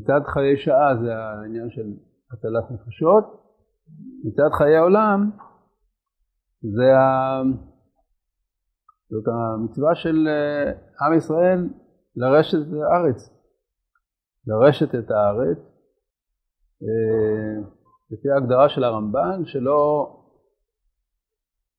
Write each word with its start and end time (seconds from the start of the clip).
מצד 0.00 0.20
חיי 0.26 0.56
שעה 0.56 0.96
זה 1.02 1.16
העניין 1.16 1.70
של 1.70 1.92
הצלת 2.32 2.70
נפשות, 2.70 3.24
מצד 4.24 4.48
חיי 4.58 4.78
עולם 4.78 5.30
זה 6.60 6.96
ה... 6.96 7.42
זאת 9.10 9.24
המצווה 9.28 9.94
של 9.94 10.28
אה, 10.28 10.72
עם 11.06 11.18
ישראל 11.18 11.68
לרשת 12.16 12.58
את 12.58 12.72
הארץ, 12.72 13.30
לרשת 14.46 14.94
את 14.94 15.10
הארץ, 15.10 15.58
אה, 16.82 17.70
לפי 18.10 18.30
ההגדרה 18.30 18.68
של 18.68 18.84
הרמב"ן, 18.84 19.44
שלא 19.44 20.08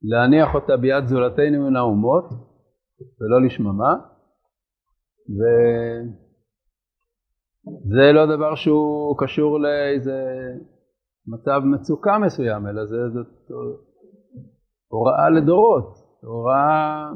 להניח 0.03 0.55
אותה 0.55 0.77
ביד 0.77 1.05
זולתנו 1.08 1.69
מן 1.69 1.75
האומות 1.75 2.25
ולא 3.22 3.45
לשממה, 3.45 3.95
וזה 7.67 8.11
לא 8.13 8.35
דבר 8.35 8.55
שהוא 8.55 9.15
קשור 9.17 9.59
לאיזה 9.59 10.21
מצב 11.27 11.61
מצוקה 11.65 12.17
מסוים, 12.25 12.67
אלא 12.67 12.85
זה 12.85 13.09
זאת 13.09 13.52
הוראה 14.88 15.29
לדורות, 15.29 15.93
הוראה 16.21 17.09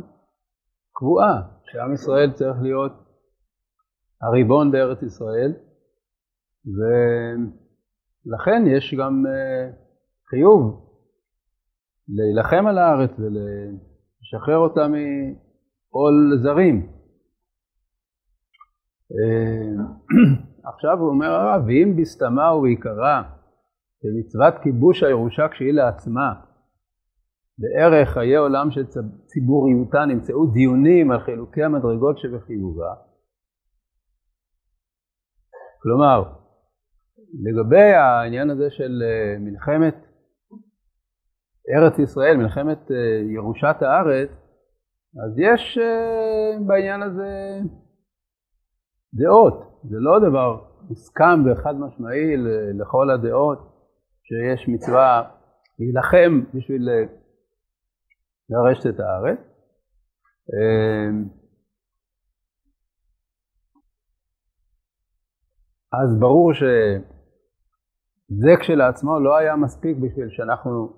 קבועה, 0.93 1.41
שעם 1.63 1.93
ישראל 1.93 2.31
צריך 2.31 2.57
להיות 2.61 2.91
הריבון 4.21 4.71
בארץ 4.71 5.03
ישראל, 5.03 5.53
ולכן 8.25 8.63
יש 8.67 8.95
גם 8.99 9.23
אה, 9.27 9.69
חיוב 10.29 10.85
להילחם 12.07 12.67
על 12.67 12.77
הארץ 12.77 13.11
ולשחרר 13.19 14.57
אותה 14.57 14.87
מעול 14.87 16.37
זרים. 16.43 16.95
אה, 19.11 19.83
עכשיו 20.73 20.99
הוא 20.99 21.09
אומר 21.09 21.31
הרב, 21.31 21.63
ואם 21.65 21.95
בסתמה 21.97 22.53
ובעיקרה, 22.53 23.23
במצוות 24.03 24.53
כיבוש 24.63 25.03
הירושה 25.03 25.47
כשהיא 25.47 25.73
לעצמה, 25.73 26.33
בערך 27.57 28.09
חיי 28.09 28.35
עולם 28.35 28.71
של 28.71 28.85
ציבוריותה 29.25 30.05
נמצאו 30.05 30.45
דיונים 30.45 31.11
על 31.11 31.19
חילוקי 31.19 31.63
המדרגות 31.63 32.17
שבחיובה. 32.17 32.93
כלומר, 35.81 36.23
לגבי 37.43 37.93
העניין 37.93 38.49
הזה 38.49 38.69
של 38.69 39.03
אה, 39.05 39.39
מלחמת 39.39 39.95
ארץ 41.75 41.99
ישראל, 41.99 42.37
מלחמת 42.37 42.91
אה, 42.91 42.95
ירושת 43.33 43.75
הארץ, 43.81 44.29
אז 45.25 45.39
יש 45.39 45.77
אה, 45.77 46.57
בעניין 46.67 47.01
הזה 47.01 47.59
דעות. 49.15 49.81
זה 49.83 49.97
לא 49.99 50.19
דבר 50.29 50.65
מוסכם 50.89 51.43
וחד 51.45 51.75
משמעי 51.79 52.37
לכל 52.79 53.09
הדעות 53.09 53.59
שיש 54.23 54.67
מצווה 54.67 55.31
להילחם 55.79 56.43
בשביל 56.53 56.89
לרשת 58.49 58.85
את 58.95 58.99
הארץ. 58.99 59.39
אמ, 60.53 61.23
אז 65.93 66.19
ברור 66.19 66.53
שזה 66.53 68.51
כשלעצמו 68.59 69.19
לא 69.19 69.37
היה 69.37 69.55
מספיק 69.55 69.97
בשביל 69.97 70.29
שאנחנו 70.29 70.93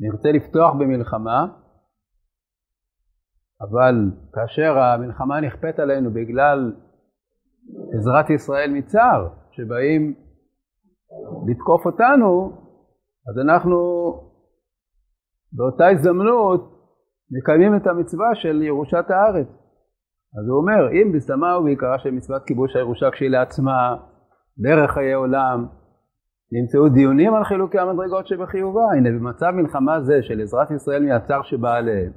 נרצה 0.00 0.28
לפתוח 0.32 0.74
במלחמה, 0.74 1.46
אבל 3.60 4.10
כאשר 4.32 4.78
המלחמה 4.78 5.40
נכפית 5.40 5.78
עלינו 5.78 6.10
בגלל 6.10 6.72
עזרת 7.98 8.30
ישראל 8.30 8.70
מצער, 8.72 9.28
שבאים 9.50 10.14
לתקוף 11.48 11.86
אותנו, 11.86 12.52
אז 13.28 13.38
אנחנו 13.44 13.76
באותה 15.52 15.88
הזדמנות 15.88 16.76
מקיימים 17.30 17.76
את 17.76 17.86
המצווה 17.86 18.34
של 18.34 18.62
ירושת 18.62 19.04
הארץ. 19.10 19.48
אז 20.38 20.48
הוא 20.48 20.58
אומר, 20.58 20.92
אם 20.92 21.12
בסתמה 21.12 21.58
ובעיקרה 21.58 21.98
של 21.98 22.10
מצוות 22.10 22.42
כיבוש 22.46 22.76
הירושה 22.76 23.10
כשהיא 23.10 23.30
לעצמה, 23.30 23.96
דרך 24.58 24.90
חיי 24.90 25.12
עולם, 25.12 25.66
נמצאו 26.52 26.88
דיונים 26.88 27.34
על 27.34 27.44
חילוקי 27.44 27.78
המדרגות 27.78 28.26
שבחיובה. 28.26 28.84
הנה, 28.96 29.10
במצב 29.10 29.50
מלחמה 29.50 30.00
זה 30.00 30.22
של 30.22 30.40
עזרת 30.40 30.70
ישראל 30.70 31.04
מהצר 31.04 31.42
שבא 31.42 31.74
עליהם, 31.74 32.12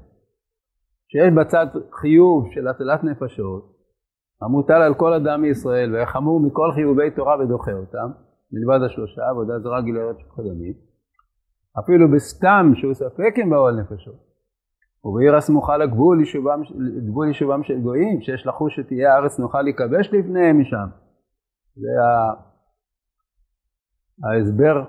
שיש 1.11 1.33
בצד 1.37 1.67
חיוב 1.91 2.47
של 2.53 2.67
הצלת 2.67 3.03
נפשות, 3.03 3.63
המוטל 4.41 4.81
על 4.81 4.93
כל 4.93 5.13
אדם 5.13 5.41
מישראל, 5.41 5.95
והחמור 5.95 6.39
מכל 6.39 6.71
חיובי 6.75 7.11
תורה 7.15 7.39
ודוחה 7.39 7.71
אותם, 7.71 8.09
מלבד 8.51 8.85
השלושה, 8.85 9.29
עבודה 9.29 9.59
זרה 9.59 9.81
גילויות 9.81 10.19
שקדמית, 10.19 10.77
אפילו 11.79 12.11
בסתם 12.11 12.71
שהוא 12.75 12.93
ספק 12.93 13.33
אם 13.43 13.49
באו 13.49 13.67
על 13.67 13.75
נפשות. 13.81 14.29
ובעיר 15.03 15.35
הסמוכה 15.35 15.77
לגבול 15.77 16.19
יישובם, 16.19 16.61
גבול 17.07 17.27
יישובם 17.27 17.63
של 17.63 17.81
גויים, 17.81 18.21
שיש 18.21 18.47
לחוש 18.47 18.75
שתהיה 18.75 19.13
הארץ 19.13 19.39
נוכל 19.39 19.61
להיכבש 19.61 20.13
לפניהם 20.13 20.59
משם. 20.61 20.87
זה 21.75 21.89
ההסבר 24.23 24.83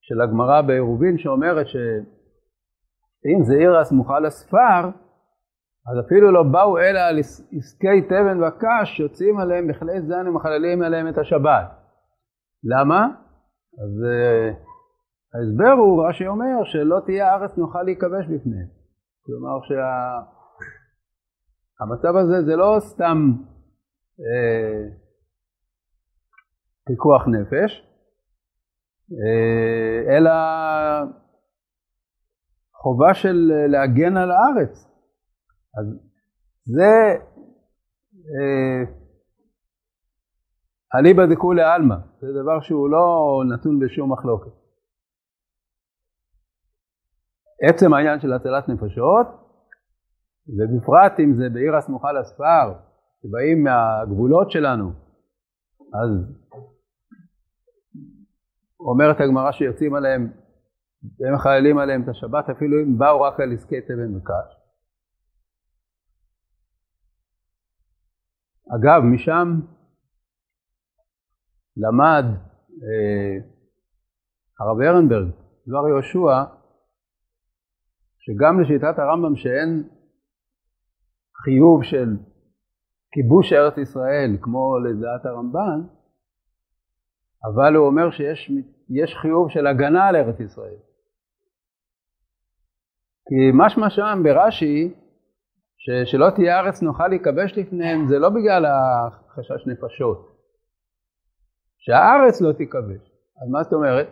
של 0.00 0.20
הגמרא 0.20 0.62
בעירובין 0.62 1.18
שאומרת 1.18 1.66
שאם 1.66 3.42
זה 3.42 3.54
עיר 3.54 3.76
הסמוכה 3.78 4.20
לספר, 4.20 4.90
אז 5.88 6.06
אפילו 6.06 6.32
לא 6.32 6.42
באו 6.42 6.78
אלא 6.78 7.00
על 7.00 7.18
עסקי 7.52 8.02
תבן 8.08 8.42
וקש, 8.42 9.00
יוצאים 9.00 9.38
עליהם 9.38 9.68
בכלי 9.68 10.00
זן 10.00 10.28
ומחללים 10.28 10.82
עליהם 10.82 11.08
את 11.08 11.18
השבת. 11.18 11.66
למה? 12.64 13.06
אז 13.82 14.04
אה, 14.04 14.50
ההסבר 15.34 15.72
הוא, 15.72 16.08
רש"י 16.08 16.26
אומר, 16.26 16.64
שלא 16.64 17.00
תהיה 17.06 17.32
הארץ 17.32 17.56
נוכל 17.56 17.82
להיכבש 17.82 18.26
בפניהם. 18.26 18.66
כלומר 19.24 19.60
שהמצב 21.78 22.12
שה... 22.12 22.18
הזה 22.20 22.44
זה 22.46 22.56
לא 22.56 22.76
סתם 22.80 23.32
אה, 24.20 24.88
פיקוח 26.86 27.22
נפש, 27.26 27.86
אה, 29.12 30.16
אלא 30.16 30.30
חובה 32.82 33.14
של 33.14 33.52
להגן 33.68 34.16
על 34.16 34.30
הארץ. 34.30 34.85
אז 35.76 35.86
זה 36.64 37.18
אה, 38.34 38.82
אליבא 40.94 41.26
דכולי 41.26 41.62
עלמא, 41.62 41.96
זה 42.20 42.26
דבר 42.42 42.60
שהוא 42.60 42.90
לא 42.90 43.42
נתון 43.54 43.78
בשום 43.78 44.12
מחלוקת. 44.12 44.50
עצם 47.62 47.94
העניין 47.94 48.20
של 48.20 48.32
הצלת 48.32 48.68
נפשות, 48.68 49.26
ובפרט 50.48 51.20
אם 51.20 51.34
זה 51.34 51.48
בעיר 51.54 51.76
הסמוכה 51.76 52.12
לספר, 52.12 52.72
שבאים 53.22 53.64
מהגבולות 53.64 54.50
שלנו, 54.50 54.90
אז 55.94 56.10
אומרת 58.80 59.20
הגמרא 59.20 59.52
שיוצאים 59.52 59.94
עליהם, 59.94 60.32
הם 61.20 61.34
מחללים 61.34 61.78
עליהם 61.78 62.02
את 62.02 62.08
השבת, 62.08 62.48
אפילו 62.50 62.82
אם 62.82 62.98
באו 62.98 63.20
רק 63.20 63.40
על 63.40 63.52
עסקי 63.52 63.80
תבן 63.80 64.16
וקש. 64.16 64.55
אגב, 68.74 69.02
משם 69.02 69.60
למד 71.76 72.24
אה, 72.82 73.36
הרב 74.60 74.80
ארנברג, 74.80 75.28
דבר 75.68 75.88
יהושע, 75.88 76.44
שגם 78.18 78.60
לשיטת 78.60 78.98
הרמב"ם 78.98 79.36
שאין 79.36 79.88
חיוב 81.44 81.84
של 81.84 82.16
כיבוש 83.12 83.52
ארץ 83.52 83.78
ישראל 83.78 84.36
כמו 84.42 84.78
לדעת 84.78 85.26
הרמב"ן, 85.26 85.80
אבל 87.44 87.76
הוא 87.76 87.86
אומר 87.86 88.10
שיש 88.10 89.14
חיוב 89.22 89.50
של 89.50 89.66
הגנה 89.66 90.08
על 90.08 90.16
ארץ 90.16 90.40
ישראל. 90.40 90.78
כי 93.28 93.50
משמע 93.54 93.90
שם 93.90 94.18
ברש"י, 94.24 94.94
ש, 95.78 96.10
שלא 96.10 96.30
תהיה 96.30 96.58
ארץ 96.58 96.82
נוחה 96.82 97.08
להיכבש 97.08 97.58
לפניהם, 97.58 98.06
זה 98.08 98.18
לא 98.18 98.28
בגלל 98.28 98.66
החשש 98.66 99.66
נפשות. 99.66 100.36
שהארץ 101.78 102.40
לא 102.40 102.52
תיכבש. 102.52 103.10
אז 103.42 103.50
מה 103.50 103.62
זאת 103.62 103.72
אומרת? 103.72 104.06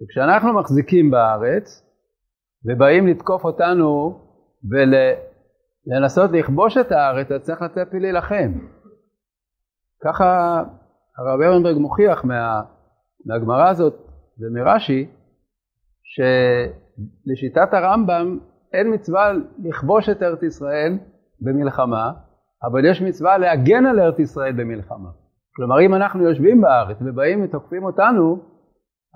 שכשאנחנו 0.00 0.52
מחזיקים 0.52 1.10
בארץ, 1.10 1.86
ובאים 2.64 3.06
לתקוף 3.06 3.44
אותנו 3.44 4.20
ולנסות 4.70 6.30
לכבוש 6.32 6.76
את 6.76 6.92
הארץ, 6.92 7.30
אז 7.30 7.42
צריך 7.42 7.62
לצאת 7.62 7.88
ולהילחם. 7.92 8.52
ככה 10.04 10.62
הרב 11.18 11.40
ארנברג 11.40 11.76
מוכיח 11.76 12.24
מה, 12.24 12.62
מהגמרא 13.26 13.68
הזאת 13.68 13.94
ומרש"י, 14.38 15.08
שלשיטת 16.02 17.74
הרמב"ם 17.74 18.38
אין 18.72 18.94
מצווה 18.94 19.32
לכבוש 19.64 20.08
את 20.08 20.22
ארץ 20.22 20.42
ישראל 20.42 20.98
במלחמה, 21.40 22.12
אבל 22.64 22.84
יש 22.84 23.02
מצווה 23.02 23.38
להגן 23.38 23.86
על 23.86 24.00
ארץ 24.00 24.18
ישראל 24.18 24.52
במלחמה. 24.52 25.08
כלומר, 25.56 25.80
אם 25.80 25.94
אנחנו 25.94 26.22
יושבים 26.22 26.60
בארץ 26.60 26.96
ובאים 27.00 27.44
ותוקפים 27.44 27.84
אותנו, 27.84 28.38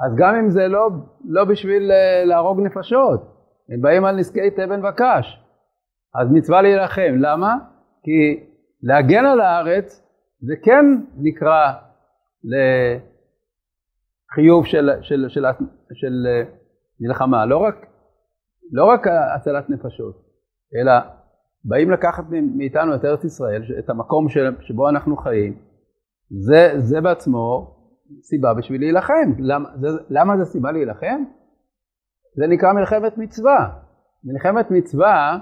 אז 0.06 0.16
גם 0.16 0.34
אם 0.34 0.50
זה 0.50 0.68
לא, 0.68 0.88
לא 1.28 1.44
בשביל 1.44 1.90
אה, 1.90 2.24
להרוג 2.24 2.60
נפשות, 2.60 3.20
הם 3.68 3.80
באים 3.80 4.04
על 4.04 4.16
נזקי 4.16 4.50
תבן 4.50 4.84
וקש, 4.86 5.40
אז 6.14 6.28
מצווה 6.32 6.62
להילחם. 6.62 7.14
למה? 7.18 7.56
כי 8.02 8.46
להגן 8.82 9.24
על 9.24 9.40
הארץ 9.40 10.02
זה 10.40 10.54
כן 10.62 10.84
נקרא 11.16 11.72
לחיוב 14.32 14.66
של, 14.66 14.90
של, 15.02 15.28
של, 15.28 15.28
של, 15.28 15.44
של 15.94 16.26
אה, 16.26 16.42
מלחמה, 17.00 17.46
לא 17.46 17.58
רק, 17.58 17.86
לא 18.72 18.84
רק 18.84 19.06
הצלת 19.37 19.70
נפשות, 19.70 20.16
אלא 20.81 20.93
באים 21.64 21.90
לקחת 21.90 22.25
מאיתנו 22.56 22.94
את 22.94 23.05
ארץ 23.05 23.25
ישראל, 23.25 23.62
את 23.78 23.90
המקום 23.90 24.26
שבו 24.61 24.88
אנחנו 24.88 25.16
חיים, 25.16 25.58
זה, 26.31 26.75
זה 26.78 27.00
בעצמו 27.00 27.75
סיבה 28.22 28.55
בשביל 28.55 28.81
להילחם. 28.81 29.32
למה 29.38 29.69
זה, 29.81 29.88
למה 30.11 30.37
זה 30.38 30.44
סיבה 30.44 30.72
להילחם? 30.72 31.25
זה 32.37 32.46
נקרא 32.46 32.72
מלחמת 32.72 33.19
מצווה. 33.19 33.70
מלחמת 34.25 34.70
מצווה 34.70 35.38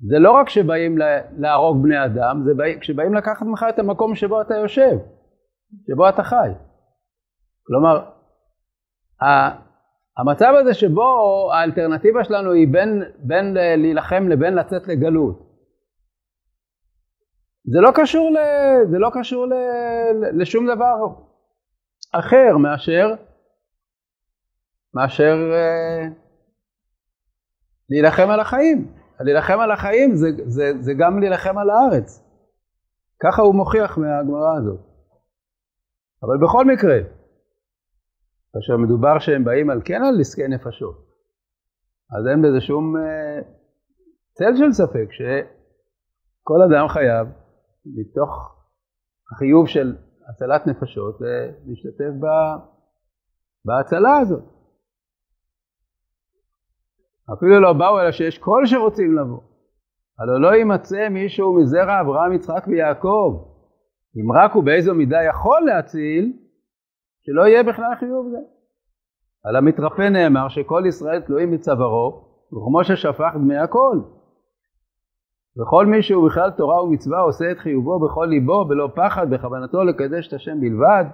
זה 0.00 0.18
לא 0.18 0.32
רק 0.32 0.48
שבאים 0.48 0.98
להרוג 1.36 1.82
בני 1.82 2.04
אדם, 2.04 2.42
זה 2.44 2.54
בא, 2.54 2.64
כשבאים 2.80 3.14
לקחת 3.14 3.46
ממך 3.46 3.66
את 3.68 3.78
המקום 3.78 4.14
שבו 4.14 4.40
אתה 4.40 4.54
יושב, 4.54 4.96
שבו 5.90 6.08
אתה 6.08 6.22
חי. 6.22 6.50
כלומר, 7.66 8.10
המצב 10.18 10.52
הזה 10.60 10.74
שבו 10.74 11.50
האלטרנטיבה 11.52 12.24
שלנו 12.24 12.52
היא 12.52 12.68
בין, 12.70 13.02
בין 13.18 13.54
להילחם 13.54 14.28
לבין 14.28 14.54
לצאת 14.54 14.88
לגלות. 14.88 15.54
זה 17.64 17.80
לא 17.80 17.90
קשור, 17.94 18.30
ל, 18.30 18.36
זה 18.90 18.98
לא 18.98 19.10
קשור 19.12 19.46
ל, 19.46 19.52
לשום 20.40 20.66
דבר 20.66 20.94
אחר 22.12 22.56
מאשר, 22.56 23.14
מאשר 24.94 25.36
אה, 25.52 26.08
להילחם 27.90 28.30
על 28.30 28.40
החיים. 28.40 28.94
להילחם 29.20 29.60
על 29.60 29.70
החיים 29.70 30.14
זה, 30.14 30.28
זה, 30.46 30.72
זה 30.80 30.92
גם 30.98 31.20
להילחם 31.20 31.58
על 31.58 31.70
הארץ. 31.70 32.24
ככה 33.22 33.42
הוא 33.42 33.54
מוכיח 33.54 33.98
מהגמרא 33.98 34.56
הזאת. 34.58 34.80
אבל 36.22 36.36
בכל 36.42 36.64
מקרה, 36.64 36.98
כאשר 38.54 38.76
מדובר 38.76 39.18
שהם 39.18 39.44
באים 39.44 39.70
על 39.70 39.80
כן 39.84 40.02
על 40.04 40.20
עסקי 40.20 40.48
נפשות, 40.48 40.96
אז 42.18 42.26
אין 42.30 42.42
בזה 42.42 42.60
שום 42.60 42.96
אה, 42.96 43.40
צל 44.32 44.52
של 44.56 44.72
ספק 44.72 45.08
שכל 45.12 46.58
אדם 46.68 46.88
חייב, 46.88 47.28
מתוך 47.86 48.30
החיוב 49.32 49.68
של 49.68 49.96
הצלת 50.28 50.66
נפשות, 50.66 51.18
להשתתף 51.66 52.14
בהצלה 53.64 54.16
הזאת. 54.18 54.44
אפילו 57.34 57.60
לא 57.60 57.72
באו 57.72 58.00
אלא 58.00 58.12
שיש 58.12 58.38
כל 58.38 58.62
שרוצים 58.66 59.18
לבוא. 59.18 59.40
הלא 60.18 60.40
לא 60.40 60.54
יימצא 60.56 61.08
מישהו 61.08 61.56
מזרע 61.56 62.00
אברהם, 62.00 62.32
יצחק 62.32 62.64
ויעקב, 62.66 63.54
אם 64.16 64.32
רק 64.32 64.52
הוא 64.52 64.64
באיזו 64.64 64.94
מידה 64.94 65.22
יכול 65.22 65.60
להציל, 65.66 66.43
שלא 67.26 67.42
יהיה 67.46 67.62
בכלל 67.62 67.94
חיוב 67.98 68.28
זה. 68.30 68.38
על 69.44 69.56
המתרפא 69.56 70.02
נאמר 70.02 70.48
שכל 70.48 70.82
ישראל 70.88 71.20
תלויים 71.20 71.50
מצווארו, 71.50 72.24
וכמו 72.46 72.84
ששפך 72.84 73.32
דמי 73.34 73.56
הכל. 73.56 74.00
וכל 75.60 75.86
מי 75.86 76.02
שהוא 76.02 76.28
בכלל 76.28 76.50
תורה 76.50 76.82
ומצווה 76.82 77.20
עושה 77.20 77.50
את 77.50 77.58
חיובו 77.58 78.00
בכל 78.00 78.26
ליבו, 78.30 78.64
בלא 78.64 78.88
פחד, 78.96 79.30
בכוונתו 79.30 79.84
לקדש 79.84 80.28
את 80.28 80.32
השם 80.32 80.60
בלבד, 80.60 81.04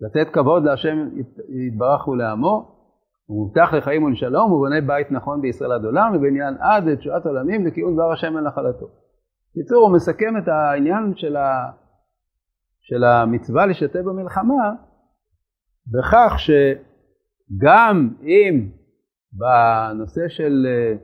לתת 0.00 0.34
כבוד 0.34 0.64
להשם 0.64 1.08
יתברך 1.48 2.08
ולעמו, 2.08 2.76
הוא 3.26 3.46
מובטח 3.46 3.74
לחיים 3.74 4.02
ולשלום, 4.02 4.50
הוא 4.50 4.58
בונה 4.58 4.80
בית 4.80 5.10
נכון 5.10 5.40
בישראל 5.40 5.72
עד 5.72 5.84
עולם, 5.84 6.12
ובעניין 6.16 6.56
עד 6.60 6.84
לתשועת 6.84 7.26
עולמים 7.26 7.66
לכיעון 7.66 7.94
דבר 7.94 8.12
השם 8.12 8.36
לנחלתו. 8.36 8.86
בקיצור, 9.50 9.82
הוא 9.86 9.94
מסכם 9.94 10.36
את 10.38 10.48
העניין 10.48 11.12
של, 11.16 11.36
ה... 11.36 11.70
של 12.80 13.04
המצווה 13.04 13.66
להשתתף 13.66 14.00
במלחמה, 14.04 14.72
בכך 15.86 16.32
שגם 16.38 18.14
אם 18.22 18.68
בנושא 19.32 20.28
של 20.28 20.66
אה, 20.68 20.94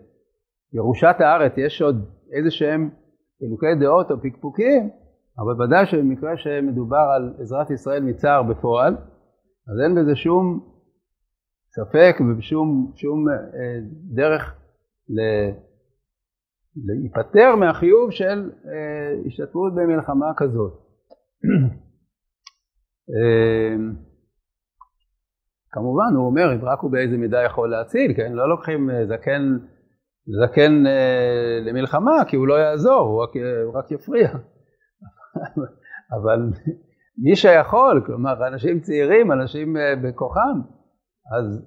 ירושת 0.72 1.16
הארץ 1.18 1.52
יש 1.56 1.82
עוד 1.82 2.10
איזה 2.32 2.50
שהם 2.50 2.90
חילוקי 3.38 3.74
דעות 3.80 4.10
או 4.10 4.16
פקפוקים, 4.22 4.90
אבל 5.38 5.62
ודאי 5.62 5.86
שבמקרה 5.86 6.36
שמדובר 6.36 7.06
על 7.16 7.34
עזרת 7.40 7.70
ישראל 7.70 8.02
מצער 8.02 8.42
בפועל, 8.42 8.96
אז 9.68 9.80
אין 9.84 9.94
בזה 9.94 10.16
שום 10.16 10.72
ספק 11.74 12.16
ובשום 12.20 12.92
שום, 12.94 13.28
אה, 13.28 13.34
דרך 14.14 14.54
ל, 15.08 15.20
להיפטר 16.76 17.56
מהחיוב 17.56 18.10
של 18.10 18.50
אה, 18.66 19.26
השתתפות 19.26 19.74
במלחמה 19.74 20.32
כזאת. 20.36 20.72
אה, 23.14 23.76
כמובן, 25.72 26.14
הוא 26.16 26.26
אומר, 26.26 26.54
אם 26.54 26.64
רק 26.64 26.80
הוא 26.80 26.90
באיזה 26.90 27.16
מידה 27.16 27.42
יכול 27.42 27.70
להציל, 27.70 28.12
כן? 28.16 28.32
לא 28.32 28.48
לוקחים 28.48 28.90
אה, 28.90 29.06
זקן, 29.06 29.58
זקן 30.42 30.86
אה, 30.86 31.58
למלחמה, 31.62 32.24
כי 32.28 32.36
הוא 32.36 32.48
לא 32.48 32.54
יעזור, 32.54 33.00
הוא 33.00 33.22
רק, 33.22 33.30
הוא 33.64 33.74
רק 33.74 33.90
יפריע. 33.90 34.28
אבל 36.16 36.40
מי 37.24 37.36
שיכול, 37.36 38.02
כלומר, 38.06 38.46
אנשים 38.46 38.80
צעירים, 38.80 39.32
אנשים 39.32 39.76
אה, 39.76 39.94
בכוחם, 40.02 40.60
אז 41.38 41.62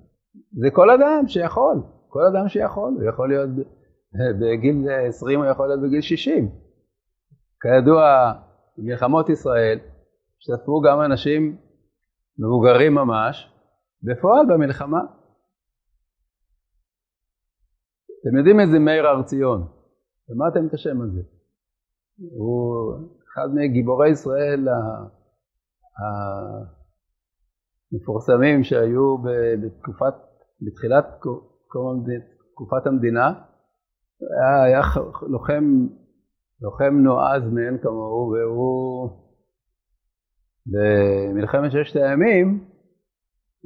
זה 0.62 0.68
כל 0.72 0.90
אדם 0.90 1.28
שיכול, 1.28 1.84
כל 2.10 2.22
אדם 2.24 2.48
שיכול, 2.48 2.94
הוא 3.00 3.10
יכול 3.10 3.30
להיות 3.30 3.50
בגיל 4.40 4.90
20, 5.08 5.40
הוא 5.40 5.48
יכול 5.48 5.68
להיות 5.68 5.82
בגיל 5.82 6.02
60. 6.02 6.50
כידוע, 7.62 8.32
במלחמות 8.78 9.30
ישראל 9.30 9.80
השתתפו 10.40 10.82
גם 10.82 11.02
אנשים 11.02 11.58
מבוגרים 12.40 12.96
ממש, 12.96 13.55
בפועל 14.04 14.46
במלחמה. 14.50 15.00
אתם 18.22 18.38
יודעים 18.38 18.60
איזה 18.60 18.80
מאיר 18.80 19.08
הר 19.08 19.24
ציון, 19.24 19.68
שמעתם 20.28 20.68
את 20.68 20.74
השם 20.74 21.02
הזה. 21.02 21.22
הוא 22.18 22.94
אחד 23.34 23.48
מגיבורי 23.54 24.10
ישראל 24.10 24.68
המפורסמים 27.92 28.64
שהיו 28.64 29.18
בתקופת, 29.18 30.14
בתחילת 30.62 31.06
תקופת 32.52 32.88
המדינה. 32.88 33.34
היה, 34.20 34.64
היה 34.64 34.82
לוחם, 35.28 35.88
לוחם 36.62 36.94
נועז 37.04 37.44
מאין 37.54 37.78
כמוהו, 37.82 38.34
והוא 38.34 39.10
במלחמת 40.66 41.72
ששת 41.72 41.96
הימים, 41.96 42.75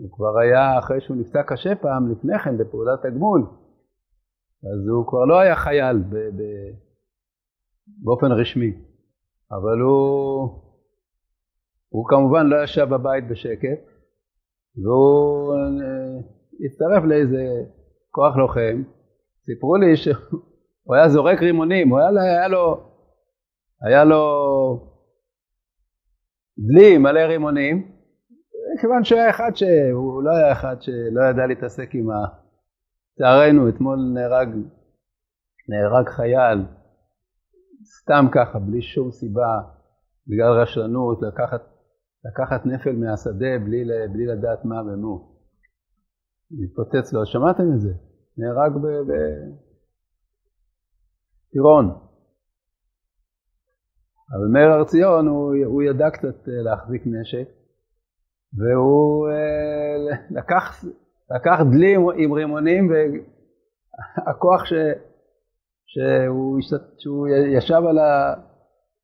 הוא 0.01 0.11
כבר 0.11 0.39
היה, 0.39 0.79
אחרי 0.79 1.01
שהוא 1.01 1.17
נפצע 1.17 1.43
קשה 1.43 1.75
פעם 1.75 2.11
לפני 2.11 2.39
כן 2.39 2.57
בפעולת 2.57 3.05
הגמול, 3.05 3.41
אז 4.63 4.87
הוא 4.87 5.07
כבר 5.07 5.25
לא 5.25 5.39
היה 5.39 5.55
חייל 5.55 5.97
ב, 5.97 6.15
ב, 6.15 6.43
באופן 8.03 8.31
רשמי, 8.31 8.73
אבל 9.51 9.79
הוא, 9.79 10.49
הוא 11.89 12.05
כמובן 12.09 12.47
לא 12.47 12.63
ישב 12.63 12.87
בבית 12.89 13.27
בשקט, 13.27 13.81
והוא 14.83 15.53
אה, 15.53 16.19
הצטרף 16.65 17.03
לאיזה 17.03 17.43
כוח 18.11 18.35
לוחם, 18.37 18.83
סיפרו 19.45 19.75
לי 19.75 19.95
שהוא 19.95 20.95
היה 20.95 21.09
זורק 21.09 21.39
רימונים, 21.39 21.89
הוא 21.89 21.99
היה, 21.99 22.09
היה 22.09 22.47
לו, 22.47 22.91
היה 23.87 24.03
לו 24.03 24.23
דלי 26.59 26.97
מלא 26.97 27.19
רימונים, 27.19 27.98
כיוון 28.81 29.03
שהוא 29.03 29.19
היה 29.19 29.29
אחד 29.29 29.51
שהוא 29.55 30.23
לא 30.23 30.31
היה 30.31 30.51
אחד 30.51 30.81
שלא 30.81 31.21
ידע 31.29 31.45
להתעסק 31.47 31.89
עם 31.93 32.09
ה... 32.09 32.49
לצערנו, 33.19 33.69
אתמול 33.69 33.99
נהרג, 34.13 34.49
נהרג 35.69 36.09
חייל, 36.09 36.65
סתם 38.01 38.25
ככה, 38.35 38.59
בלי 38.59 38.81
שום 38.81 39.11
סיבה, 39.11 39.61
בגלל 40.27 40.61
רשלנות, 40.61 41.21
לקחת, 41.21 41.61
לקחת 42.25 42.65
נפל 42.65 42.95
מהשדה 42.95 43.59
בלי, 43.65 43.83
בלי 44.13 44.25
לדעת 44.25 44.65
מה 44.65 44.81
ומו. 44.81 45.39
התפוצץ 46.63 47.13
לו, 47.13 47.25
שמעתם 47.25 47.63
את 47.75 47.81
זה? 47.81 47.93
נהרג 48.37 48.71
בטירון. 51.47 51.85
אבל 54.31 54.47
מאיר 54.53 54.69
הר 54.69 54.83
ציון, 54.83 55.27
הוא, 55.27 55.55
הוא 55.65 55.83
ידע 55.83 56.09
קצת 56.09 56.49
אה, 56.49 56.61
להחזיק 56.61 57.03
נשק, 57.05 57.49
והוא 58.57 59.29
אה, 59.29 60.15
לקח, 60.29 60.85
לקח 61.35 61.59
דלי 61.71 61.95
עם 62.15 62.33
רימונים, 62.33 62.91
והכוח 62.91 64.65
ש, 64.65 64.73
שהוא, 65.85 66.59
שהוא 66.97 67.27
ישב 67.27 67.81
על 67.89 67.97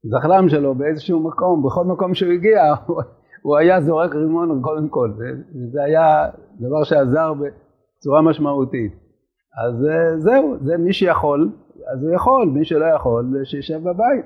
הזחלם 0.06 0.50
שלו 0.50 0.76
באיזשהו 0.76 1.20
מקום, 1.20 1.64
בכל 1.66 1.86
מקום 1.86 2.14
שהוא 2.14 2.32
הגיע, 2.32 2.74
הוא, 2.86 3.02
הוא 3.42 3.58
היה 3.58 3.82
זורק 3.82 4.16
רימון 4.16 4.62
קודם 4.62 4.90
כל, 4.90 5.12
זה 5.72 5.84
היה 5.84 6.30
דבר 6.60 6.84
שעזר 6.84 7.34
בצורה 7.34 8.22
משמעותית. 8.22 8.94
אז 9.66 9.86
אה, 9.86 10.20
זהו, 10.20 10.58
זה 10.62 10.78
מי 10.78 10.94
שיכול, 10.94 11.52
אז 11.94 12.04
הוא 12.04 12.16
יכול, 12.16 12.48
מי 12.54 12.66
שלא 12.66 12.86
יכול, 12.86 13.26
שישב 13.44 13.80
בבית. 13.84 14.26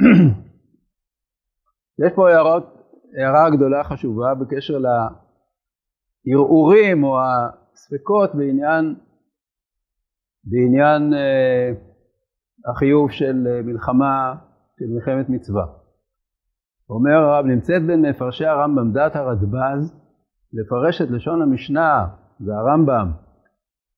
יש 2.06 2.12
פה 2.14 2.30
הערות, 2.30 2.75
הערה 3.16 3.50
גדולה 3.50 3.84
חשובה 3.84 4.34
בקשר 4.34 4.78
לערעורים 6.26 7.04
או 7.04 7.18
הספקות 7.20 8.34
בעניין, 8.34 8.94
בעניין 10.44 11.14
אה, 11.14 11.70
החיוב 12.70 13.10
של 13.10 13.46
אה, 13.46 13.62
מלחמה, 13.62 14.34
של 14.78 14.84
מלחמת 14.88 15.28
מצווה. 15.28 15.66
אומר 16.90 17.16
הרב, 17.16 17.46
נמצאת 17.46 17.86
בין 17.86 18.02
מפרשי 18.06 18.46
הרמב"ם 18.46 18.92
דת 18.92 19.16
הרדב"ז 19.16 19.96
לפרש 20.52 21.02
את 21.02 21.10
לשון 21.10 21.42
המשנה 21.42 22.06
והרמב"ם 22.40 23.10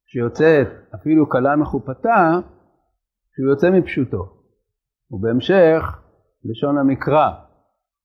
שיוצאת 0.07 0.69
אפילו 0.95 1.29
קלה 1.29 1.57
מחופתה, 1.57 2.33
שהוא 3.35 3.51
יוצא 3.51 3.71
מפשוטו. 3.71 4.35
ובהמשך 5.11 5.83
לשון 6.45 6.79
המקרא, 6.79 7.31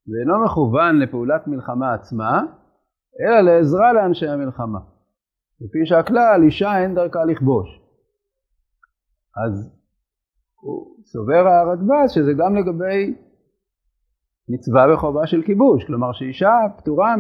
ואינו 0.07 0.45
מכוון 0.45 0.99
לפעולת 0.99 1.47
מלחמה 1.47 1.93
עצמה, 1.93 2.41
אלא 3.21 3.41
לעזרה 3.41 3.93
לאנשי 3.93 4.27
המלחמה. 4.27 4.79
לפי 5.61 5.85
שהכלל, 5.85 6.41
אישה 6.43 6.81
אין 6.83 6.95
דרכה 6.95 7.25
לכבוש. 7.25 7.81
אז 9.45 9.79
הוא 10.61 10.97
סובר 11.05 11.47
הרדב"ז 11.47 12.11
שזה 12.11 12.33
גם 12.33 12.55
לגבי 12.55 13.15
מצווה 14.49 14.93
וחובה 14.93 15.27
של 15.27 15.41
כיבוש, 15.41 15.85
כלומר 15.85 16.13
שאישה 16.13 16.51
פטורה 16.77 17.15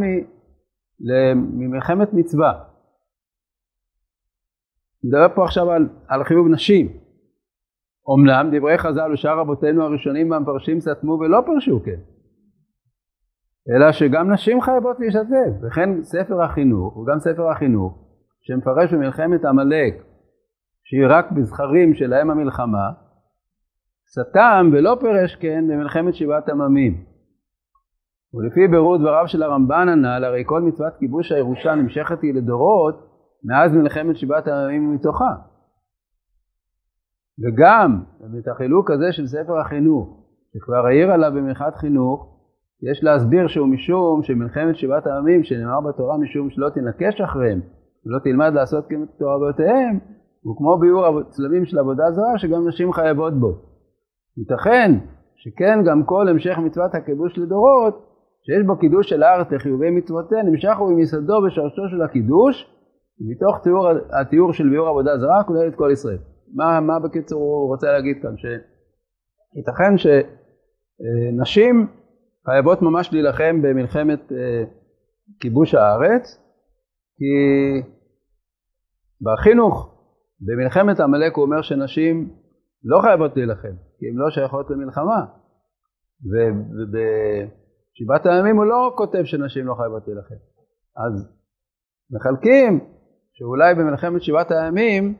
ממלחמת 1.35 2.13
מצווה. 2.13 2.63
נדבר 5.03 5.35
פה 5.35 5.43
עכשיו 5.43 5.71
על, 5.71 5.89
על 6.07 6.23
חיוב 6.23 6.47
נשים. 6.47 6.87
אמנם 8.09 8.57
דברי 8.57 8.77
חז"ל 8.77 9.11
ושאר 9.13 9.39
רבותינו 9.39 9.83
הראשונים 9.83 10.31
והמפרשים 10.31 10.79
סתמו 10.79 11.11
ולא 11.11 11.41
פרשו 11.45 11.83
כן, 11.85 11.99
אלא 13.69 13.91
שגם 13.91 14.31
נשים 14.31 14.61
חייבות 14.61 14.99
להשתתף, 14.99 15.63
וכן 15.63 16.03
ספר 16.03 16.41
החינוך, 16.41 16.97
וגם 16.97 17.19
ספר 17.19 17.49
החינוך, 17.51 17.97
שמפרש 18.41 18.93
במלחמת 18.93 19.45
עמלק, 19.45 19.93
שהיא 20.83 21.05
רק 21.09 21.31
בזכרים 21.31 21.93
שלהם 21.93 22.31
המלחמה, 22.31 22.89
סתם 24.11 24.69
ולא 24.73 24.97
פירש 24.99 25.35
כן 25.35 25.67
במלחמת 25.67 26.13
שבעת 26.13 26.49
עממים. 26.49 27.03
ולפי 28.33 28.67
בירור 28.67 28.97
דבריו 28.97 29.27
של 29.27 29.43
הרמב"ן 29.43 29.89
הנ"ל, 29.89 30.23
הרי 30.23 30.43
כל 30.45 30.61
מצוות 30.61 30.93
כיבוש 30.99 31.31
הירושה 31.31 31.75
נמשכת 31.75 32.21
היא 32.21 32.33
לדורות 32.33 32.95
מאז 33.43 33.71
מלחמת 33.73 34.17
שבעת 34.17 34.47
הימים 34.47 34.93
מתוכה. 34.93 35.33
וגם 37.39 38.03
את 38.39 38.47
החילוק 38.47 38.91
הזה 38.91 39.11
של 39.11 39.27
ספר 39.27 39.59
החינוך, 39.59 40.23
שכבר 40.53 40.85
העיר 40.85 41.11
עליו 41.11 41.31
במלכת 41.35 41.75
חינוך, 41.75 42.32
יש 42.91 43.03
להסביר 43.03 43.47
שהוא 43.47 43.67
משום 43.67 44.23
שמלחמת 44.23 44.75
שבעת 44.75 45.07
הימים, 45.07 45.43
שנאמר 45.43 45.81
בתורה 45.81 46.17
משום 46.17 46.49
שלא 46.49 46.69
תנקש 46.69 47.21
אחריהם, 47.21 47.61
ולא 48.05 48.19
תלמד 48.19 48.51
לעשות 48.53 48.85
כתורתיהם, 48.89 49.99
הוא 50.41 50.57
כמו 50.57 50.77
ביאור 50.77 51.19
הצלבים 51.19 51.65
של 51.65 51.79
עבודה 51.79 52.11
זרה, 52.11 52.37
שגם 52.37 52.67
נשים 52.67 52.93
חייבות 52.93 53.33
בו. 53.39 53.51
ייתכן 54.37 54.91
שכן 55.35 55.79
גם 55.85 56.03
כל 56.03 56.27
המשך 56.27 56.57
מצוות 56.57 56.95
הכיבוש 56.95 57.37
לדורות, 57.37 58.13
שיש 58.45 58.63
בו 58.65 58.77
קידוש 58.77 59.09
של 59.09 59.23
הארץ 59.23 59.51
לחיובי 59.51 59.89
מצוותיה, 59.89 60.43
נמשך 60.43 60.77
הוא 60.77 60.91
ממסעדו 60.91 61.41
בשורשו 61.45 61.81
של 61.91 62.01
הקידוש, 62.01 62.69
מתוך 63.21 63.59
תיאור, 63.63 63.87
התיאור 64.21 64.53
של 64.53 64.69
ביאור 64.69 64.87
עבודה 64.87 65.17
זרה 65.17 65.43
כולל 65.43 65.67
את 65.67 65.75
כל 65.75 65.89
ישראל. 65.93 66.17
מה, 66.55 66.79
מה 66.79 66.99
בקיצור 66.99 67.41
הוא 67.41 67.67
רוצה 67.67 67.91
להגיד 67.91 68.17
כאן? 68.21 68.35
שייתכן 68.37 69.97
שנשים 69.97 71.87
חייבות 72.45 72.81
ממש 72.81 73.09
להילחם 73.11 73.61
במלחמת 73.61 74.31
אה, 74.31 74.63
כיבוש 75.39 75.75
הארץ, 75.75 76.37
כי 77.17 77.33
בחינוך, 79.21 79.93
במלחמת 80.39 80.99
עמלק 80.99 81.35
הוא 81.35 81.45
אומר 81.45 81.61
שנשים 81.61 82.29
לא 82.83 83.01
חייבות 83.01 83.37
להילחם, 83.37 83.75
כי 83.97 84.05
הן 84.09 84.15
לא 84.15 84.29
שייכות 84.29 84.69
למלחמה. 84.69 85.25
ובשבעת 86.31 88.25
הימים 88.25 88.57
הוא 88.57 88.65
לא 88.65 88.93
כותב 88.97 89.23
שנשים 89.23 89.65
לא 89.65 89.75
חייבות 89.75 90.07
להילחם. 90.07 90.35
אז 90.95 91.31
מחלקים 92.11 92.79
שאולי 93.33 93.75
במלחמת 93.75 94.21
שבעת 94.23 94.51
הימים 94.51 95.17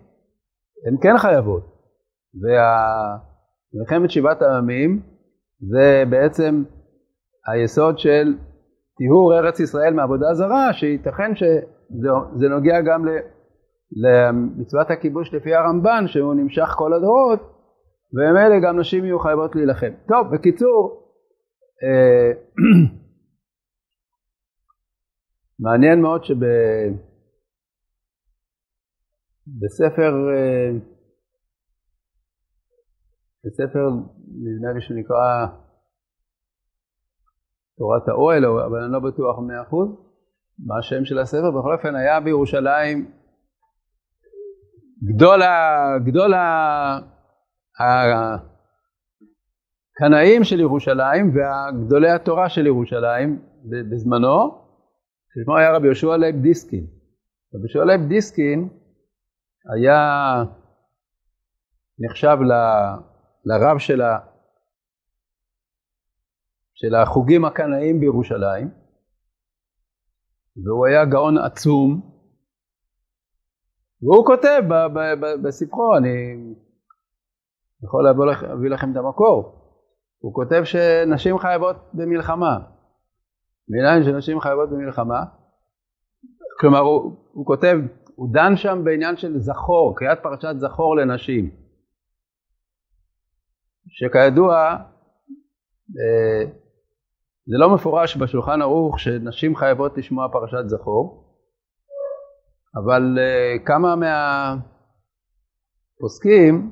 הן 0.88 0.96
כן 1.01 1.18
חייבות. 1.18 1.63
ומלחמת 3.74 4.12
שבעת 4.12 4.42
הימים 4.42 5.01
זה 5.60 6.03
בעצם 6.10 6.63
היסוד 7.47 8.00
של 8.00 8.33
טיהור 8.97 9.33
ארץ 9.33 9.59
ישראל 9.59 9.93
מעבודה 9.93 10.33
זרה, 10.33 10.73
שייתכן 10.73 11.35
שזה 11.35 12.47
נוגע 12.50 12.81
גם 12.81 13.05
למצוות 13.91 14.91
הכיבוש 14.91 15.33
לפי 15.33 15.55
הרמב"ן, 15.55 16.03
שהוא 16.07 16.33
נמשך 16.33 16.69
כל 16.77 16.93
הדורות, 16.93 17.39
וממילא 18.13 18.59
גם 18.67 18.79
נשים 18.79 19.05
יהיו 19.05 19.19
חייבות 19.19 19.55
להילחם. 19.55 19.91
טוב, 20.07 20.27
בקיצור, 20.33 21.03
אה, 21.83 22.31
מעניין 25.63 26.01
מאוד 26.01 26.23
שב... 26.23 26.35
בספר, 29.47 30.13
אה, 30.33 30.71
בספר 33.45 33.89
נדמה 34.43 34.73
לי 34.73 34.81
שנקרא 34.81 35.47
תורת 37.77 38.08
האוהל, 38.08 38.46
אבל 38.46 38.84
אני 38.84 38.94
לא 38.94 39.00
בטוח 39.00 39.39
מאה 39.48 39.62
אחוז 39.62 39.89
מה 40.60 40.77
השם 40.80 41.06
של 41.06 41.20
הספר, 41.20 41.51
בכל 41.51 41.74
אופן 41.74 41.96
היה 41.96 42.20
בירושלים 42.20 43.12
גדול, 45.03 45.42
גדול 46.06 46.34
הקנאים 50.00 50.44
של 50.44 50.60
ירושלים 50.60 51.32
והגדולי 51.36 52.10
התורה 52.10 52.50
של 52.50 52.65
ירושלים 52.65 53.42
בזמנו, 53.92 54.63
ששמו 55.32 55.58
היה 55.58 55.75
רבי 55.75 55.86
יהושע 55.88 56.18
לייב 56.18 56.36
דיסקין. 56.36 56.86
רבי 57.56 57.63
יהושע 57.63 57.86
לייב 57.86 58.01
דיסקין 58.01 58.70
היה 59.75 60.44
נחשב 62.00 62.38
ל, 62.42 62.51
לרב 63.46 63.77
של, 63.77 64.01
ה, 64.01 64.18
של 66.85 66.95
החוגים 66.95 67.45
הקנאים 67.45 67.99
בירושלים, 67.99 68.69
והוא 70.65 70.87
היה 70.87 71.05
גאון 71.05 71.37
עצום, 71.37 72.01
והוא 74.01 74.25
כותב 74.25 74.61
בספרו, 75.43 75.97
אני 75.97 76.35
יכול 77.83 78.05
להביא 78.05 78.69
לכם 78.69 78.91
את 78.91 78.97
המקור, 78.97 79.59
הוא 80.19 80.33
כותב 80.33 80.63
שנשים 80.63 81.37
חייבות 81.37 81.75
במלחמה. 81.93 82.59
מניין 83.69 84.03
שנשים 84.03 84.39
חייבות 84.39 84.69
במלחמה? 84.69 85.23
כלומר, 86.59 86.79
הוא, 86.79 87.15
הוא 87.31 87.45
כותב 87.45 87.77
הוא 88.15 88.33
דן 88.33 88.55
שם 88.55 88.81
בעניין 88.83 89.17
של 89.17 89.39
זכור, 89.39 89.95
קריאת 89.97 90.19
פרשת 90.23 90.55
זכור 90.57 90.95
לנשים. 90.95 91.51
שכידוע, 93.87 94.77
אה, 95.99 96.62
זה 97.45 97.57
לא 97.57 97.73
מפורש 97.75 98.17
בשולחן 98.17 98.62
ערוך 98.62 99.00
שנשים 99.00 99.55
חייבות 99.55 99.97
לשמוע 99.97 100.27
פרשת 100.31 100.67
זכור, 100.67 101.23
אבל 102.75 103.17
אה, 103.19 103.55
כמה 103.65 103.95
מהפוסקים 106.00 106.71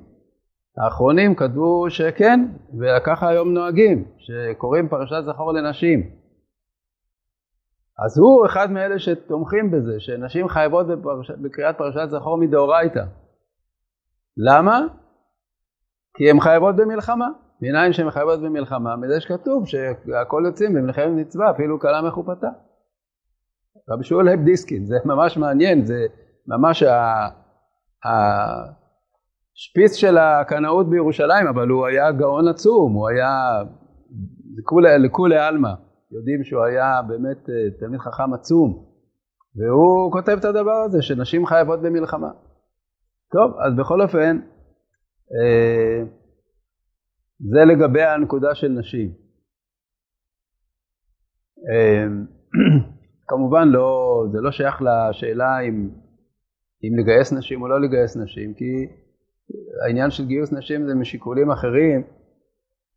האחרונים 0.78 1.36
כתבו 1.36 1.90
שכן, 1.90 2.40
וככה 2.80 3.30
היום 3.30 3.54
נוהגים, 3.54 4.06
שקוראים 4.18 4.90
פרשת 4.90 5.24
זכור 5.26 5.54
לנשים. 5.54 6.00
אז 8.06 8.20
הוא 8.20 8.46
אחד 8.46 8.72
מאלה 8.72 9.00
שתומכים 9.00 9.72
בזה, 9.72 10.00
שנשים 10.00 10.48
חייבות 10.48 10.88
בפרש... 10.88 11.32
בקריאת 11.32 11.78
פרשת 11.78 12.10
זכור 12.10 12.38
מדאורייתא. 12.38 13.04
למה? 14.38 14.80
כי 16.18 16.30
הן 16.30 16.40
חייבות 16.40 16.76
במלחמה. 16.76 17.28
מניין 17.62 17.94
שהן 17.94 18.12
חייבות 18.12 18.42
במלחמה? 18.42 18.96
מזה 18.96 19.22
שכתוב 19.22 19.68
שהכל 19.68 20.44
יוצאים 20.46 20.74
במלחמת 20.74 21.12
מצווה, 21.16 21.52
אפילו 21.52 21.80
כלה 21.80 22.02
מחופתה. 22.02 22.50
רבי 23.90 24.04
שאול 24.04 24.30
הב 24.30 24.44
דיסקין, 24.44 24.86
זה 24.86 24.96
ממש 25.06 25.38
מעניין, 25.38 25.86
זה 25.86 26.06
ממש. 26.48 26.84
השפיץ 29.56 29.94
של 29.94 30.18
הקנאות 30.18 30.90
בירושלים, 30.90 31.48
אבל 31.48 31.68
הוא 31.68 31.86
היה 31.86 32.12
גאון 32.12 32.48
עצום, 32.48 32.94
הוא 32.94 33.10
היה 33.10 33.64
לכולי 35.04 35.38
עלמא, 35.38 35.72
יודעים 36.12 36.44
שהוא 36.44 36.64
היה 36.64 37.02
באמת 37.08 37.50
אה, 37.50 37.80
תלמיד 37.80 38.00
חכם 38.00 38.34
עצום, 38.34 38.86
והוא 39.56 40.12
כותב 40.12 40.38
את 40.40 40.46
הדבר 40.46 40.84
הזה, 40.86 41.02
שנשים 41.02 41.46
חייבות 41.46 41.82
במלחמה. 41.82 42.30
טוב, 43.32 43.52
אז 43.60 43.74
בכל 43.78 44.02
אופן, 44.02 44.40
אה, 45.34 46.04
זה 47.50 47.60
לגבי 47.74 48.02
הנקודה 48.02 48.56
של 48.56 48.68
נשים. 48.68 49.12
אה, 51.70 52.06
כמובן 53.30 53.68
לא, 53.68 54.24
זה 54.32 54.42
לא 54.42 54.52
שייך 54.52 54.82
לשאלה 54.82 55.60
אם, 55.60 55.90
אם 56.84 57.00
לגייס 57.00 57.34
נשים 57.34 57.62
או 57.62 57.68
לא 57.68 57.82
לגייס 57.82 58.18
נשים, 58.18 58.54
כי 58.54 58.88
העניין 59.86 60.12
של 60.12 60.26
גיוס 60.26 60.54
נשים 60.54 60.88
זה 60.88 60.96
משיקולים 60.96 61.52
אחרים, 61.52 62.04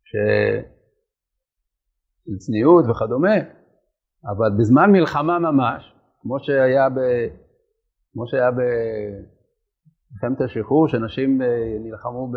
ש... 0.03 0.15
של 2.25 2.37
צניעות 2.37 2.85
וכדומה, 2.89 3.35
אבל 4.25 4.49
בזמן 4.59 4.91
מלחמה 4.91 5.39
ממש, 5.39 5.95
כמו 6.21 6.39
שהיה, 6.39 6.89
ב... 6.89 6.99
כמו 8.13 8.27
שהיה 8.27 8.51
במלחמת 8.51 10.41
השחרור, 10.41 10.87
שאנשים 10.87 11.41
אה, 11.41 11.77
נלחמו 11.79 12.31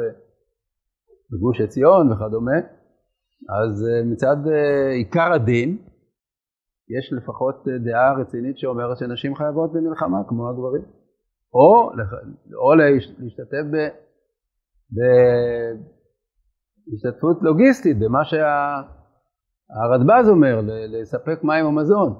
בגוש 1.30 1.60
עציון 1.60 2.12
וכדומה, 2.12 2.58
אז 3.58 3.86
אה, 3.88 4.02
מצד 4.12 4.36
אה, 4.46 4.90
עיקר 4.90 5.32
הדין, 5.32 5.78
יש 6.98 7.12
לפחות 7.12 7.64
דעה 7.84 8.20
רצינית 8.20 8.58
שאומרת 8.58 8.98
שנשים 8.98 9.34
חייבות 9.34 9.72
במלחמה 9.72 10.18
כמו 10.28 10.48
הגברים. 10.48 10.82
או, 11.54 11.90
או 12.54 12.74
להשתתף 12.74 13.64
ב, 13.72 13.76
בהשתתפות 16.90 17.42
לוגיסטית, 17.42 17.98
במה 17.98 18.24
שהרדב"ז 18.24 20.28
אומר, 20.28 20.60
לספק 20.66 21.44
מים 21.44 21.66
ומזון. 21.66 22.12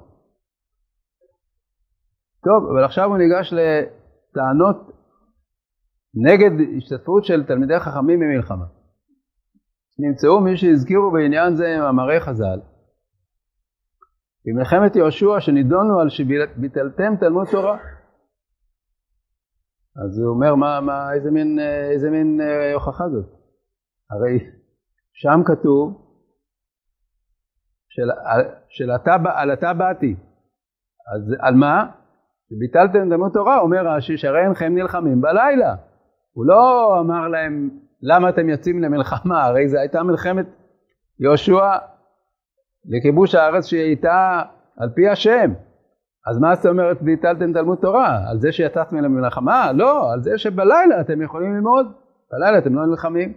טוב, 2.43 2.69
אבל 2.71 2.83
עכשיו 2.83 3.09
הוא 3.09 3.17
ניגש 3.17 3.53
לטענות 3.53 4.77
נגד 6.13 6.51
השתתפות 6.77 7.25
של 7.25 7.43
תלמידי 7.43 7.79
חכמים 7.79 8.19
במלחמה. 8.19 8.65
נמצאו 9.99 10.41
מי 10.41 10.57
שהזכירו 10.57 11.11
בעניין 11.11 11.55
זה 11.55 11.77
מאמרי 11.79 12.19
חז"ל. 12.19 12.59
במלחמת 14.45 14.95
יהושע 14.95 15.39
שנידונו 15.39 15.99
על 15.99 16.09
שביטלתם 16.09 17.15
תלמוד 17.19 17.47
תורה. 17.51 17.77
אז 20.05 20.19
הוא 20.19 20.29
אומר, 20.29 20.55
מה, 20.55 20.81
מה, 20.81 21.13
איזה 21.13 21.31
מין, 21.31 21.59
איזה 21.91 22.09
מין 22.09 22.41
אה, 22.41 22.73
הוכחה 22.73 23.09
זאת? 23.09 23.25
הרי 24.11 24.39
שם 25.13 25.41
כתוב 25.45 26.09
של, 27.89 28.09
של 28.69 28.91
אתה, 28.91 29.15
על 29.35 29.53
אתה 29.53 29.73
באתי. 29.73 30.15
אז 31.15 31.35
על 31.39 31.55
מה? 31.55 31.91
שביטלתם 32.49 33.09
תלמוד 33.09 33.31
תורה, 33.33 33.59
אומר 33.59 33.87
רש"י, 33.87 34.17
שהרי 34.17 34.45
אינכם 34.45 34.75
נלחמים 34.75 35.21
בלילה. 35.21 35.75
הוא 36.31 36.45
לא 36.45 36.93
אמר 36.99 37.27
להם, 37.27 37.69
למה 38.01 38.29
אתם 38.29 38.49
יוצאים 38.49 38.83
למלחמה? 38.83 39.43
הרי 39.45 39.67
זו 39.67 39.77
הייתה 39.77 40.03
מלחמת 40.03 40.45
יהושע 41.19 41.75
לכיבוש 42.85 43.35
הארץ 43.35 43.65
שהיא 43.65 43.81
הייתה 43.81 44.41
על 44.77 44.89
פי 44.95 45.09
השם. 45.09 45.53
אז 46.29 46.39
מה 46.39 46.55
זאת 46.55 46.65
אומרת 46.65 47.01
ביטלתם 47.01 47.53
תלמוד 47.53 47.77
תורה? 47.81 48.29
על 48.29 48.39
זה 48.39 48.51
שיצאתם 48.51 48.97
למלחמה? 48.97 49.71
לא, 49.71 50.13
על 50.13 50.21
זה 50.21 50.37
שבלילה 50.37 51.01
אתם 51.01 51.21
יכולים 51.21 51.55
ללמוד, 51.55 51.87
בלילה 52.31 52.57
אתם 52.57 52.75
לא 52.75 52.85
נלחמים. 52.85 53.33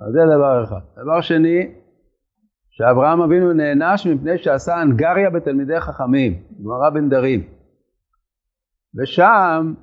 אז 0.00 0.12
זה 0.12 0.20
דבר 0.36 0.64
אחד. 0.64 1.02
דבר 1.02 1.20
שני, 1.20 1.74
שאברהם 2.70 3.20
אבינו 3.20 3.52
נענש 3.52 4.06
מפני 4.06 4.38
שעשה 4.38 4.74
הנגריה 4.74 5.30
בתלמידי 5.30 5.80
חכמים, 5.80 6.42
גמרא 6.64 6.90
בן 6.90 7.08
דרים. 7.08 7.42
ושם 8.98 9.74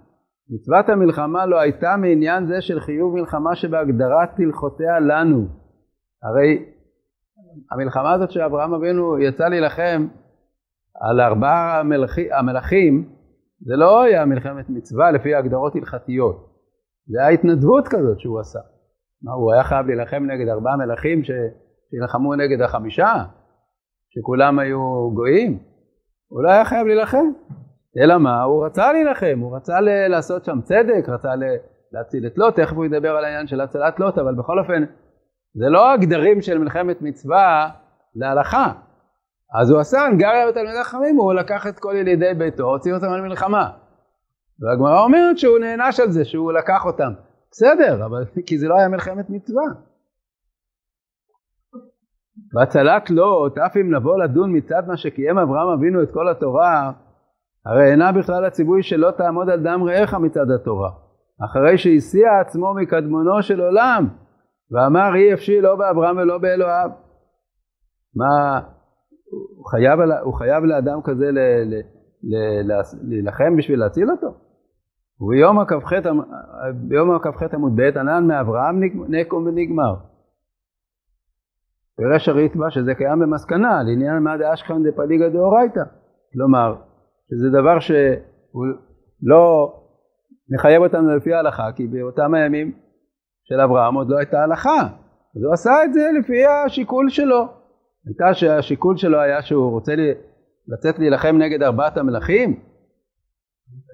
מצוות 0.54 0.90
המלחמה 0.90 1.46
לא 1.46 1.60
הייתה 1.60 1.96
מעניין 1.98 2.48
זה 2.48 2.62
של 2.62 2.80
חיוב 2.80 3.16
מלחמה 3.16 3.56
שבהגדרת 3.56 4.40
הלכותיה 4.40 5.00
לנו. 5.00 5.48
הרי 6.24 6.66
המלחמה 7.72 8.14
הזאת 8.14 8.32
שאברהם 8.32 8.74
אבינו 8.74 9.20
יצא 9.20 9.48
להילחם 9.48 10.08
על 11.02 11.22
ארבעה 11.22 11.80
המלכים, 11.80 12.28
המלכים, 12.32 13.10
זה 13.66 13.76
לא 13.76 14.02
היה 14.02 14.26
מלחמת 14.26 14.70
מצווה 14.70 15.12
לפי 15.12 15.36
הגדרות 15.36 15.76
הלכתיות, 15.76 16.50
זה 17.08 17.20
היה 17.20 17.30
התנדבות 17.30 17.88
כזאת 17.88 18.20
שהוא 18.20 18.40
עשה. 18.40 18.60
מה, 19.24 19.34
הוא 19.34 19.54
היה 19.54 19.64
חייב 19.64 19.88
להילחם 19.88 20.24
נגד 20.24 20.48
ארבעה 20.50 20.78
מלכים 20.78 21.22
שנלחמו 21.24 22.36
נגד 22.36 22.62
החמישה, 22.62 23.14
שכולם 24.10 24.60
היו 24.60 25.12
גויים? 25.14 25.60
הוא 26.28 26.44
לא 26.44 26.52
היה 26.52 26.66
חייב 26.66 26.88
להילחם. 26.88 27.26
אלא 27.98 28.18
מה? 28.18 28.44
הוא 28.44 28.66
רצה 28.66 28.94
להילחם, 28.94 29.40
הוא 29.40 29.56
רצה 29.56 29.82
ל- 29.82 30.08
לעשות 30.08 30.46
שם 30.46 30.62
צדק, 30.64 31.10
רצה 31.10 31.36
ל- 31.36 31.58
להציל 31.92 32.28
את 32.28 32.38
לוט, 32.38 32.60
תכף 32.60 32.76
הוא 32.76 32.86
ידבר 32.86 33.10
על 33.10 33.26
העניין 33.26 33.48
של 33.48 33.62
הצלת 33.62 34.00
לוט, 34.00 34.18
אבל 34.18 34.36
בכל 34.36 34.60
אופן, 34.60 34.84
זה 35.54 35.66
לא 35.70 35.92
הגדרים 35.94 36.42
של 36.42 36.58
מלחמת 36.58 37.02
מצווה 37.02 37.70
להלכה. 38.16 38.74
אז 39.62 39.70
הוא 39.72 39.80
עשה 39.80 40.02
הנגריה 40.02 40.48
בתלמידי 40.48 40.84
חכמים, 40.84 41.16
הוא 41.16 41.34
לקח 41.34 41.68
את 41.68 41.80
כל 41.80 41.94
ילידי 41.98 42.34
ביתו, 42.34 42.64
הוציא 42.64 42.94
אותם 42.94 43.10
על 43.10 43.22
מלחמה. 43.22 43.70
והגמרא 44.60 45.04
אומרת 45.04 45.38
שהוא 45.38 45.60
נענש 45.60 46.00
על 46.00 46.12
זה, 46.12 46.26
שהוא 46.26 46.54
לקח 46.54 46.86
אותם. 46.86 47.14
בסדר, 47.52 48.06
אבל 48.06 48.26
כי 48.48 48.58
זה 48.58 48.68
לא 48.68 48.76
היה 48.76 48.88
מלחמת 48.88 49.30
מצווה. 49.30 49.64
והצלת 52.56 53.10
לוט, 53.10 53.58
אף 53.58 53.78
אם 53.78 53.96
נבוא 53.96 54.24
לדון 54.24 54.58
מצד 54.58 54.84
מה 54.88 54.98
שקיים 54.98 55.38
אברהם 55.38 55.68
אבינו 55.68 56.04
את 56.04 56.12
כל 56.14 56.30
התורה, 56.30 56.92
הרי 57.66 57.92
אינה 57.92 58.12
בכלל 58.12 58.46
הציווי 58.46 58.84
שלא 58.84 59.12
תעמוד 59.12 59.50
על 59.50 59.64
דם 59.64 59.84
רעך 59.84 60.14
מצד 60.14 60.52
התורה, 60.56 60.90
אחרי 61.46 61.78
שהסיע 61.78 62.28
עצמו 62.42 62.74
מקדמונו 62.74 63.42
של 63.42 63.62
עולם, 63.62 64.08
ואמר 64.72 65.16
אי 65.16 65.34
אפשי 65.34 65.62
לא 65.62 65.76
באברהם 65.76 66.18
ולא 66.18 66.38
באלוהיו. 66.38 66.90
מה, 68.16 68.60
הוא 69.58 69.66
חייב, 69.72 70.00
הוא 70.24 70.34
חייב 70.34 70.64
לאדם 70.64 71.02
כזה 71.04 71.26
להילחם 73.04 73.58
בשביל 73.58 73.80
להציל 73.80 74.12
אותו? 74.12 74.28
וביום 75.22 75.60
הכ"ח 77.16 77.54
עמוד 77.54 77.76
ב' 77.76 77.98
ענן 77.98 78.28
מאברהם 78.28 78.80
נקום 79.08 79.46
ונגמר. 79.46 79.96
פירש 81.98 82.30
הריטב"א 82.30 82.70
שזה 82.70 82.96
קיים 82.96 83.20
במסקנה 83.20 83.84
לעניין 83.84 84.24
מה 84.24 84.38
דאשכחן 84.38 84.84
דפליגא 84.84 85.30
דאורייתא. 85.30 85.84
כלומר, 86.34 86.76
שזה 87.30 87.50
דבר 87.50 87.80
שהוא 87.80 88.66
לא 89.24 89.74
מחייב 90.50 90.84
אותנו 90.84 91.16
לפי 91.16 91.34
ההלכה, 91.34 91.72
כי 91.76 91.88
באותם 91.88 92.34
הימים 92.34 92.72
של 93.44 93.60
אברהם 93.60 93.96
עוד 93.96 94.10
לא 94.10 94.18
הייתה 94.18 94.44
הלכה. 94.44 94.82
אז 95.36 95.44
הוא 95.44 95.54
עשה 95.54 95.72
את 95.86 95.94
זה 95.94 96.10
לפי 96.20 96.46
השיקול 96.46 97.10
שלו. 97.10 97.48
הייתה 98.06 98.34
שהשיקול 98.34 98.98
שלו 98.98 99.20
היה 99.20 99.42
שהוא 99.42 99.72
רוצה 99.72 99.96
לי, 99.96 100.12
לצאת 100.68 101.00
להילחם 101.00 101.36
נגד 101.38 101.64
ארבעת 101.64 101.98
המלכים? 101.98 102.60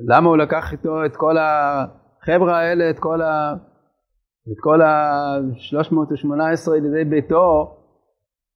למה 0.09 0.29
הוא 0.29 0.37
לקח 0.37 0.71
איתו 0.71 1.05
את 1.05 1.15
כל 1.15 1.35
החבר'ה 1.37 2.59
האלה, 2.59 2.89
את 2.89 2.99
כל 2.99 3.21
ה... 3.21 3.53
את 4.51 4.57
כל 4.59 4.81
ה-318 4.81 6.75
ילידי 6.77 7.09
ביתו, 7.09 7.77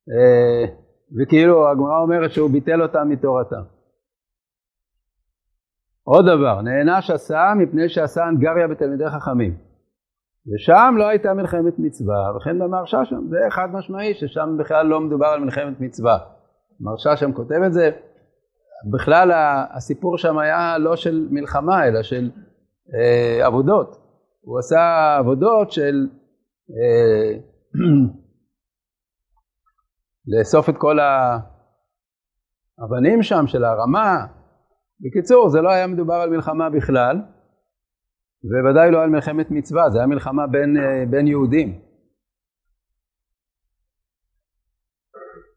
אה, 0.10 0.76
וכאילו 1.18 1.70
הגמרא 1.70 2.02
אומרת 2.02 2.32
שהוא 2.32 2.50
ביטל 2.50 2.82
אותם 2.82 3.10
מתורתם. 3.10 3.62
עוד 6.04 6.26
דבר, 6.26 6.62
נענש 6.62 7.10
עשה 7.10 7.54
מפני 7.58 7.90
שעשה 7.90 8.26
הנגריה 8.26 8.68
בתלמידי 8.68 9.10
חכמים. 9.10 9.58
ושם 10.54 10.96
לא 10.98 11.08
הייתה 11.08 11.34
מלחמת 11.34 11.74
מצווה, 11.78 12.36
וכן 12.38 12.60
במרשה 12.60 13.06
שם, 13.06 13.28
זה 13.30 13.38
חד 13.50 13.68
משמעי 13.74 14.14
ששם 14.14 14.58
בכלל 14.60 14.86
לא 14.86 15.02
מדובר 15.02 15.28
על 15.28 15.40
מלחמת 15.40 15.80
מצווה. 15.80 16.18
מרשה 16.80 17.18
שם 17.18 17.34
כותב 17.34 17.62
את 17.66 17.74
זה, 17.74 17.92
בכלל 18.92 19.32
הסיפור 19.76 20.18
שם 20.18 20.38
היה 20.38 20.78
לא 20.78 20.96
של 20.96 21.28
מלחמה 21.32 21.88
אלא 21.88 22.04
של 22.04 22.30
אה, 22.94 23.46
עבודות. 23.46 23.98
הוא 24.42 24.60
עשה 24.60 25.16
עבודות 25.20 25.72
של 25.72 26.08
אה, 26.70 27.38
לאסוף 30.28 30.70
את 30.70 30.78
כל 30.78 30.98
האבנים 32.80 33.24
שם 33.24 33.48
של 33.48 33.64
הרמה, 33.64 34.26
בקיצור, 35.04 35.50
זה 35.50 35.62
לא 35.62 35.70
היה 35.70 35.88
מדובר 35.88 36.14
על 36.14 36.30
מלחמה 36.30 36.70
בכלל, 36.70 37.18
וודאי 38.44 38.92
לא 38.92 39.04
על 39.04 39.10
מלחמת 39.10 39.52
מצווה, 39.52 39.90
זה 39.90 39.98
היה 39.98 40.08
מלחמה 40.08 40.48
בין, 40.48 40.78
אה, 40.78 41.06
בין 41.10 41.28
יהודים. 41.28 41.80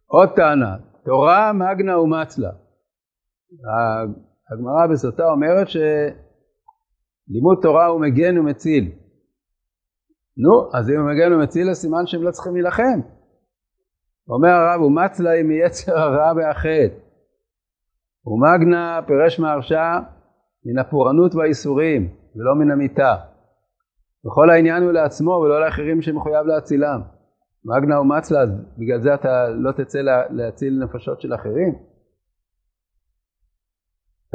עוד 0.06 0.28
טענה, 0.36 0.76
תורה 1.04 1.52
מגנה 1.52 1.98
ומצלה. 1.98 2.50
הגמרא 4.50 4.86
בסוטה 4.92 5.24
אומרת 5.24 5.66
שלימוד 5.68 7.58
תורה 7.62 7.86
הוא 7.86 8.00
מגן 8.00 8.38
ומציל. 8.38 8.92
נו, 10.36 10.70
אז 10.74 10.90
אם 10.90 11.00
הוא 11.00 11.10
מגן 11.10 11.32
ומציל 11.32 11.70
לסימן 11.70 12.06
שהם 12.06 12.22
לא 12.22 12.30
צריכים 12.30 12.52
להילחם. 12.52 13.00
אומר 14.28 14.48
הרב, 14.48 14.80
אומץ 14.80 15.20
להם 15.20 15.48
מיצר 15.48 15.98
הרע 15.98 16.32
והחטא. 16.36 17.05
ומגנה 18.26 19.00
פירש 19.06 19.40
מהרשע 19.40 19.98
מן 20.66 20.78
הפורענות 20.78 21.34
והאיסורים, 21.34 22.08
ולא 22.36 22.54
מן 22.54 22.70
המיתה. 22.70 23.16
וכל 24.26 24.50
העניין 24.50 24.82
הוא 24.82 24.92
לעצמו 24.92 25.30
ולא 25.30 25.60
לאחרים 25.64 26.02
שמחויב 26.02 26.46
להצילם. 26.46 27.00
מגנה 27.64 27.96
אומץ 27.96 28.30
לה, 28.30 28.40
בגלל 28.78 29.00
זה 29.00 29.14
אתה 29.14 29.48
לא 29.48 29.72
תצא 29.72 29.98
לה, 29.98 30.22
להציל 30.30 30.84
נפשות 30.84 31.20
של 31.20 31.34
אחרים? 31.34 31.74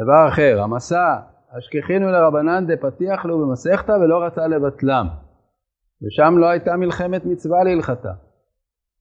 דבר 0.00 0.28
אחר, 0.28 0.62
המסע, 0.62 1.16
השכחינו 1.56 2.06
לרבנן 2.10 2.66
דפתיח 2.66 3.24
לו 3.24 3.38
במסכתא 3.38 3.92
ולא 3.92 4.24
רצה 4.24 4.46
לבטלם. 4.46 5.06
ושם 6.02 6.38
לא 6.38 6.46
הייתה 6.46 6.76
מלחמת 6.76 7.24
מצווה 7.24 7.64
להלכתה. 7.64 8.12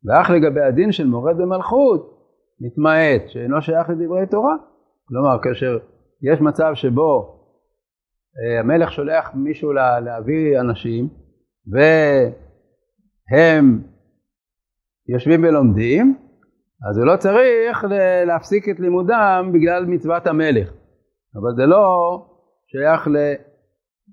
ואך 0.06 0.30
לגבי 0.30 0.62
הדין 0.62 0.92
של 0.92 1.08
מורד 1.08 1.38
במלכות, 1.38 2.18
מתמעט, 2.62 3.22
שאינו 3.28 3.62
שייך 3.62 3.90
לדברי 3.90 4.28
תורה. 4.28 4.56
כלומר, 5.12 5.38
כאשר 5.44 5.78
יש 6.22 6.42
מצב 6.42 6.72
שבו 6.74 7.38
אה, 8.38 8.60
המלך 8.60 8.92
שולח 8.92 9.32
מישהו 9.36 9.74
לה, 9.74 10.00
להביא 10.00 10.60
אנשים, 10.60 11.08
והם 13.32 13.82
יושבים 15.08 15.44
ולומדים, 15.44 16.18
אז 16.90 16.98
הוא 16.98 17.06
לא 17.06 17.18
צריך 17.18 17.86
להפסיק 18.26 18.70
את 18.70 18.80
לימודם 18.80 19.52
בגלל 19.54 19.86
מצוות 19.86 20.28
המלך. 20.28 20.70
אבל 21.36 21.56
זה 21.56 21.66
לא 21.66 22.18
שייך 22.68 23.08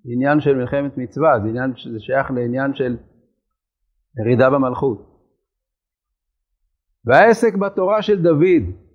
לעניין 0.05 0.41
של 0.41 0.55
מלחמת 0.55 0.99
מצווה, 0.99 1.41
זה, 1.43 1.49
עניין, 1.49 1.73
זה 1.93 2.01
שייך 2.01 2.31
לעניין 2.31 2.75
של 2.75 2.97
ירידה 4.21 4.51
במלכות. 4.51 5.09
והעסק 7.05 7.55
בתורה 7.55 8.03
של 8.03 8.23
דוד, 8.23 8.88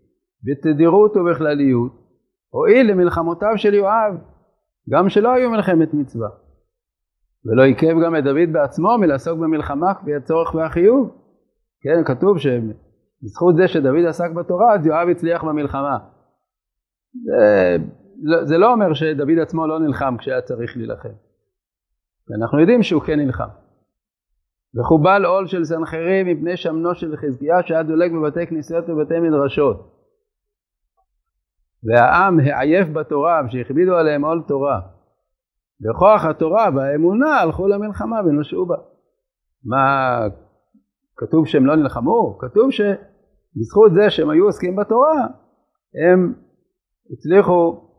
בתדירות 0.43 1.17
ובכלליות, 1.17 1.91
הועיל 2.49 2.91
למלחמותיו 2.91 3.53
של 3.55 3.73
יואב, 3.73 4.13
גם 4.89 5.09
שלא 5.09 5.33
היו 5.33 5.51
מלחמת 5.51 5.93
מצווה. 5.93 6.29
ולא 7.45 7.63
עיכב 7.63 7.95
גם 8.05 8.15
את 8.15 8.23
דוד 8.23 8.53
בעצמו 8.53 8.97
מלעסוק 8.97 9.39
במלחמה 9.39 9.93
כפי 9.93 10.15
הצורך 10.15 10.55
והחיוב. 10.55 11.09
כן, 11.81 12.03
כתוב 12.05 12.37
שבזכות 12.37 13.55
זה 13.55 13.67
שדוד 13.67 14.05
עסק 14.07 14.31
בתורה, 14.31 14.73
אז 14.73 14.85
יואב 14.85 15.07
הצליח 15.09 15.43
במלחמה. 15.43 15.97
זה, 17.25 17.77
לא, 18.23 18.45
זה 18.45 18.57
לא 18.57 18.71
אומר 18.71 18.93
שדוד 18.93 19.39
עצמו 19.41 19.67
לא 19.67 19.79
נלחם 19.79 20.15
כשהיה 20.17 20.41
צריך 20.41 20.77
להילחם. 20.77 21.09
אנחנו 22.37 22.59
יודעים 22.59 22.83
שהוא 22.83 23.01
כן 23.01 23.19
נלחם. 23.19 23.47
וחובל 24.79 25.25
עול 25.25 25.47
של 25.47 25.63
סנחריב 25.63 26.27
מפני 26.27 26.57
שמנו 26.57 26.95
של 26.95 27.17
חזקיה 27.17 27.63
שהיה 27.63 27.83
דולק 27.83 28.11
בבתי 28.11 28.47
כנסיות 28.47 28.89
ובתי 28.89 29.19
מדרשות. 29.19 29.93
והעם 31.85 32.39
העייף 32.39 32.87
בתורה 32.87 33.41
שהכבידו 33.49 33.95
עליהם 33.95 34.25
עול 34.25 34.43
תורה. 34.47 34.79
בכוח 35.81 36.25
התורה 36.25 36.69
והאמונה 36.75 37.39
הלכו 37.39 37.67
למלחמה 37.67 38.19
ונושעו 38.25 38.65
בה. 38.65 38.75
מה 39.65 40.19
כתוב 41.17 41.47
שהם 41.47 41.65
לא 41.65 41.75
נלחמו? 41.75 42.37
כתוב 42.39 42.71
שבזכות 42.71 43.91
זה 43.93 44.09
שהם 44.09 44.29
היו 44.29 44.45
עוסקים 44.45 44.75
בתורה 44.75 45.27
הם 46.07 46.33
הצליחו 47.11 47.89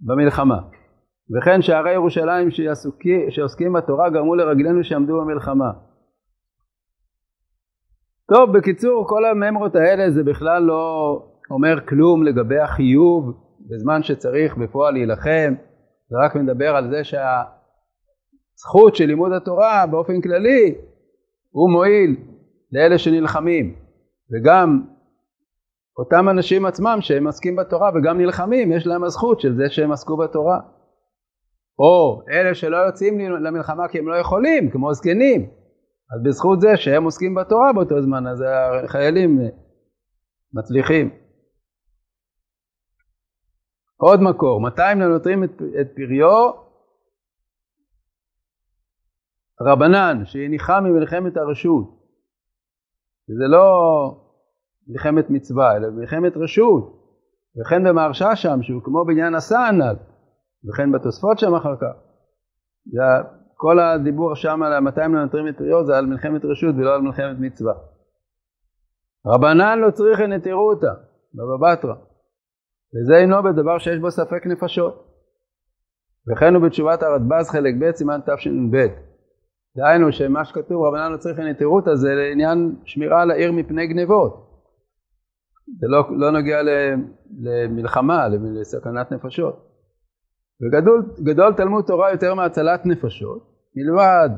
במלחמה. 0.00 0.58
וכן 1.36 1.62
שערי 1.62 1.92
ירושלים 1.92 2.48
שעוסקים 3.30 3.72
בתורה 3.72 4.10
גרמו 4.10 4.34
לרגלינו 4.34 4.84
שעמדו 4.84 5.20
במלחמה. 5.20 5.70
טוב, 8.34 8.58
בקיצור, 8.58 9.08
כל 9.08 9.24
הממרות 9.24 9.74
האלה 9.74 10.10
זה 10.10 10.24
בכלל 10.24 10.62
לא 10.62 11.22
אומר 11.50 11.86
כלום 11.86 12.22
לגבי 12.22 12.58
החיוב 12.58 13.32
בזמן 13.70 14.02
שצריך 14.02 14.56
בפועל 14.56 14.94
להילחם, 14.94 15.54
זה 16.08 16.16
רק 16.24 16.36
מדבר 16.36 16.76
על 16.76 16.90
זה 16.90 17.04
שהזכות 17.04 18.96
של 18.96 19.04
לימוד 19.04 19.32
התורה 19.32 19.86
באופן 19.90 20.20
כללי 20.20 20.74
הוא 21.50 21.70
מועיל 21.70 22.16
לאלה 22.72 22.98
שנלחמים, 22.98 23.74
וגם 24.32 24.82
אותם 25.98 26.28
אנשים 26.28 26.66
עצמם 26.66 26.98
שהם 27.00 27.26
עסקים 27.26 27.56
בתורה 27.56 27.90
וגם 27.94 28.18
נלחמים, 28.18 28.72
יש 28.72 28.86
להם 28.86 29.04
הזכות 29.04 29.40
של 29.40 29.54
זה 29.54 29.64
שהם 29.70 29.92
עסקו 29.92 30.16
בתורה. 30.16 30.60
או 31.78 32.22
אלה 32.30 32.54
שלא 32.54 32.76
יוצאים 32.76 33.20
למלחמה 33.20 33.88
כי 33.88 33.98
הם 33.98 34.08
לא 34.08 34.14
יכולים, 34.14 34.70
כמו 34.70 34.94
זקנים, 34.94 35.40
אז 36.14 36.22
בזכות 36.24 36.60
זה 36.60 36.76
שהם 36.76 37.04
עוסקים 37.04 37.34
בתורה 37.34 37.72
באותו 37.72 38.02
זמן, 38.02 38.26
אז 38.26 38.44
החיילים 38.84 39.40
מצליחים. 40.52 41.27
עוד 44.00 44.20
מקור, 44.22 44.60
מתי 44.60 44.82
הם 44.82 45.02
נותרים 45.02 45.44
את, 45.44 45.50
את 45.80 45.88
פריו? 45.96 46.50
רבנן, 49.60 50.24
שהניחה 50.24 50.80
ממלחמת 50.80 51.36
הרשות. 51.36 51.98
זה 53.38 53.44
לא 53.48 53.68
מלחמת 54.88 55.30
מצווה, 55.30 55.76
אלא 55.76 55.90
מלחמת 55.90 56.32
רשות. 56.36 56.98
וכן 57.60 57.84
במהרשה 57.84 58.36
שם, 58.36 58.62
שהוא 58.62 58.82
כמו 58.84 59.04
בניין 59.04 59.34
הסענל, 59.34 59.96
וכן 60.68 60.92
בתוספות 60.92 61.38
שם 61.38 61.54
אחר 61.54 61.76
כך. 61.76 61.92
זה 62.86 63.02
כל 63.54 63.80
הדיבור 63.80 64.34
שם 64.34 64.62
על 64.62 64.80
מתי 64.80 65.02
הם 65.02 65.16
נותרים 65.16 65.48
את 65.48 65.58
פריו 65.58 65.86
זה 65.86 65.98
על 65.98 66.06
מלחמת 66.06 66.44
רשות 66.44 66.74
ולא 66.78 66.94
על 66.94 67.00
מלחמת 67.00 67.36
מצווה. 67.38 67.74
רבנן 69.26 69.78
לא 69.78 69.90
צריכי 69.90 70.26
נטירותא, 70.26 70.92
בבא 71.34 71.72
בתרא. 71.72 72.07
וזה 72.94 73.16
אינו 73.16 73.42
בדבר 73.42 73.78
שיש 73.78 73.98
בו 73.98 74.10
ספק 74.10 74.46
נפשות. 74.46 75.08
וכן 76.28 76.54
הוא 76.54 76.62
בתשובת 76.62 77.02
הרדב"ז 77.02 77.50
חלק 77.50 77.74
ב' 77.80 77.90
סימן 77.94 78.20
תשנ"ב. 78.26 78.86
דהיינו 79.76 80.12
שמה 80.12 80.44
שכתוב 80.44 80.84
רבנן 80.84 81.12
לא 81.12 81.16
צריכי 81.16 81.42
נטירותא 81.42 81.94
זה 81.94 82.08
לעניין 82.14 82.76
שמירה 82.84 83.22
על 83.22 83.30
העיר 83.30 83.52
מפני 83.52 83.86
גנבות. 83.86 84.48
זה 85.80 85.86
לא, 85.88 86.04
לא 86.18 86.30
נוגע 86.30 86.60
למלחמה, 87.40 88.28
לסכנת 88.28 89.12
נפשות. 89.12 89.68
וגדול 91.18 91.54
תלמוד 91.56 91.84
תורה 91.84 92.12
יותר 92.12 92.34
מהצלת 92.34 92.86
נפשות, 92.86 93.42
מלבד 93.76 94.30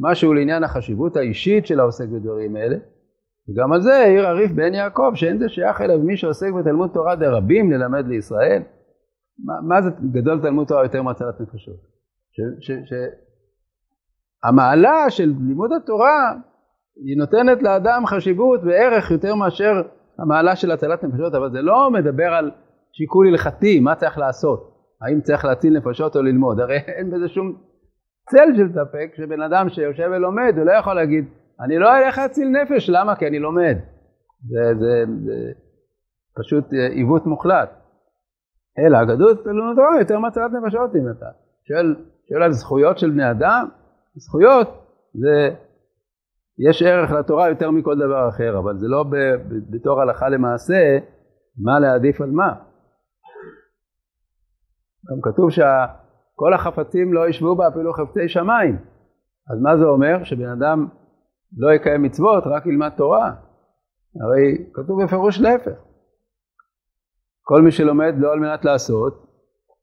משהו 0.00 0.34
לעניין 0.34 0.64
החשיבות 0.64 1.16
האישית 1.16 1.66
של 1.66 1.80
העוסק 1.80 2.08
בדברים 2.08 2.56
אלה, 2.56 2.76
וגם 3.48 3.72
על 3.72 3.80
זה 3.80 3.94
העיר 3.94 4.26
הריף 4.26 4.50
בן 4.50 4.74
יעקב, 4.74 5.12
שאין 5.14 5.38
זה 5.38 5.48
שייך 5.48 5.80
אליו 5.80 5.98
מי 5.98 6.16
שעוסק 6.16 6.52
בתלמוד 6.52 6.90
תורה 6.94 7.16
דרבים 7.16 7.72
ללמד 7.72 8.06
לישראל. 8.06 8.62
מה, 9.44 9.54
מה 9.68 9.82
זה 9.82 9.90
גדול 10.12 10.40
תלמוד 10.42 10.66
תורה 10.66 10.82
יותר 10.82 11.02
מהצלת 11.02 11.40
נפשות? 11.40 11.76
שהמעלה 14.44 15.10
של 15.10 15.32
לימוד 15.48 15.72
התורה 15.72 16.32
היא 17.06 17.18
נותנת 17.18 17.62
לאדם 17.62 18.06
חשיבות 18.06 18.60
וערך 18.64 19.10
יותר 19.10 19.34
מאשר 19.34 19.82
המעלה 20.18 20.56
של 20.56 20.70
הצלת 20.70 21.04
נפשות, 21.04 21.34
אבל 21.34 21.50
זה 21.52 21.62
לא 21.62 21.90
מדבר 21.90 22.34
על 22.34 22.50
שיקול 22.92 23.28
הלכתי, 23.28 23.80
מה 23.80 23.94
צריך 23.94 24.18
לעשות. 24.18 24.74
האם 25.02 25.20
צריך 25.20 25.44
להציל 25.44 25.76
נפשות 25.76 26.16
או 26.16 26.22
ללמוד? 26.22 26.60
הרי 26.60 26.76
אין 26.76 27.10
בזה 27.10 27.28
שום 27.28 27.56
צל 28.30 28.56
של 28.56 28.68
ספק 28.72 29.14
שבן 29.16 29.42
אדם 29.42 29.68
שיושב 29.68 30.10
ולומד, 30.12 30.54
הוא 30.56 30.66
לא 30.66 30.72
יכול 30.72 30.94
להגיד, 30.94 31.24
אני 31.60 31.78
לא 31.78 31.98
אלך 31.98 32.18
להציל 32.18 32.48
נפש, 32.48 32.90
למה? 32.90 33.16
כי 33.16 33.26
אני 33.26 33.38
לומד. 33.38 33.76
זה, 34.48 34.74
זה, 34.78 35.04
זה 35.24 35.52
פשוט 36.36 36.72
עיוות 36.72 37.26
מוחלט. 37.26 37.70
אלא 38.78 38.98
הגדות 38.98 39.44
תלמוד 39.44 39.76
תורה 39.76 39.98
יותר 40.00 40.18
מצלת 40.18 40.50
נפשות 40.52 40.96
אם 40.96 41.10
אתה 41.10 41.26
שואל, 41.68 41.96
שואל 42.28 42.42
על 42.42 42.52
זכויות 42.52 42.98
של 42.98 43.10
בני 43.10 43.30
אדם, 43.30 43.68
זכויות 44.14 44.68
זה, 45.14 45.54
יש 46.68 46.82
ערך 46.82 47.10
לתורה 47.10 47.48
יותר 47.48 47.70
מכל 47.70 47.96
דבר 47.96 48.28
אחר, 48.28 48.58
אבל 48.58 48.78
זה 48.78 48.86
לא 48.88 49.02
ב, 49.02 49.16
ב, 49.16 49.76
בתור 49.76 50.00
הלכה 50.00 50.28
למעשה 50.28 50.98
מה 51.64 51.80
להעדיף 51.80 52.20
על 52.20 52.30
מה. 52.30 52.54
גם 55.10 55.20
כתוב 55.22 55.50
שכל 55.50 56.54
החפצים 56.54 57.12
לא 57.12 57.28
ישבו 57.28 57.56
בה 57.56 57.68
אפילו 57.68 57.92
חפצי 57.92 58.28
שמיים. 58.28 58.76
אז 59.50 59.60
מה 59.62 59.76
זה 59.76 59.84
אומר? 59.84 60.24
שבן 60.24 60.48
אדם 60.48 60.86
לא 61.56 61.72
יקיים 61.72 62.02
מצוות, 62.02 62.44
רק 62.46 62.66
ילמד 62.66 62.92
תורה. 62.96 63.34
הרי 64.20 64.70
כתוב 64.74 65.04
בפירוש 65.04 65.40
להפך. 65.40 65.80
כל 67.42 67.62
מי 67.62 67.72
שלומד 67.72 68.14
לא 68.18 68.32
על 68.32 68.40
מנת 68.40 68.64
לעשות, 68.64 69.26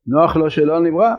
נוח 0.06 0.36
לו 0.36 0.50
שלא 0.50 0.80
נברא. 0.80 1.14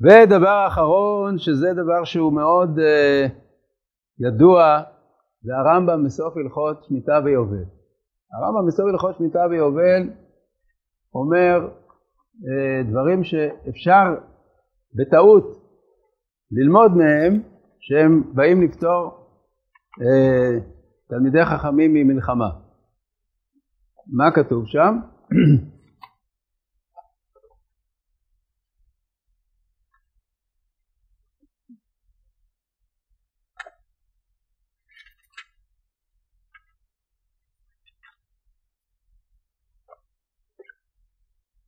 ודבר 0.00 0.64
אחרון, 0.66 1.38
שזה 1.38 1.72
דבר 1.72 2.04
שהוא 2.04 2.32
מאוד 2.32 2.78
uh, 2.78 3.30
ידוע, 4.26 4.82
זה 5.42 5.52
הרמב"ם 5.56 6.04
בסוף 6.04 6.36
הלכות 6.36 6.84
שמיטה 6.84 7.20
ויובל. 7.24 7.64
הרמב"ם 8.32 8.66
בסוף 8.66 8.86
הלכות 8.92 9.16
שמיטה 9.16 9.46
ויובל 9.50 10.10
אומר 11.14 11.68
אה, 12.48 12.82
דברים 12.90 13.24
שאפשר 13.24 14.14
בטעות 14.94 15.44
ללמוד 16.50 16.92
מהם 16.96 17.42
שהם 17.80 18.22
באים 18.34 18.62
לפתור 18.62 19.26
אה, 20.00 20.58
תלמידי 21.08 21.44
חכמים 21.44 21.94
ממלחמה. 21.94 22.48
מה 24.06 24.30
כתוב 24.34 24.66
שם? 24.66 24.96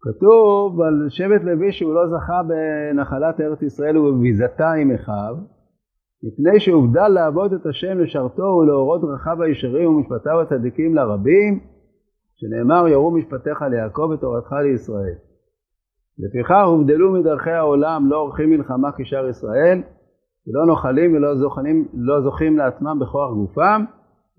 כתוב 0.03 0.81
על 0.81 1.07
שבט 1.09 1.43
לוי 1.45 1.73
שהוא 1.73 1.95
לא 1.95 2.07
זכה 2.07 2.43
בנחלת 2.43 3.41
ארץ 3.41 3.63
ישראל 3.63 3.99
ובביזתה 3.99 4.73
עם 4.73 4.91
אחיו, 4.95 5.60
מפני 6.23 6.61
שהובדל 6.61 7.09
לעבוד 7.09 7.53
את 7.53 7.67
השם 7.67 7.99
לשרתו 7.99 8.43
ולאורות 8.43 9.01
דרכיו 9.01 9.43
הישרים 9.43 9.89
ומשפטיו 9.91 10.41
הצדיקים 10.41 10.95
לרבים, 10.95 11.61
שנאמר 12.37 12.89
יראו 12.89 13.11
משפטיך 13.11 13.63
ליעקב 13.63 14.11
ותורתך 14.15 14.53
לישראל. 14.53 15.15
לפיכך 16.19 16.65
הובדלו 16.67 17.13
מדרכי 17.13 17.51
העולם, 17.51 18.11
לא 18.11 18.17
עורכים 18.17 18.51
מלחמה 18.51 18.89
כשאר 18.97 19.29
ישראל, 19.29 19.83
ולא 20.47 20.67
נוחלים 20.67 21.15
ולא 21.15 21.37
זוכנים, 21.37 21.89
לא 21.95 22.21
זוכים 22.21 22.59
לעצמם 22.59 22.99
בכוח 23.01 23.35
גופם, 23.35 23.85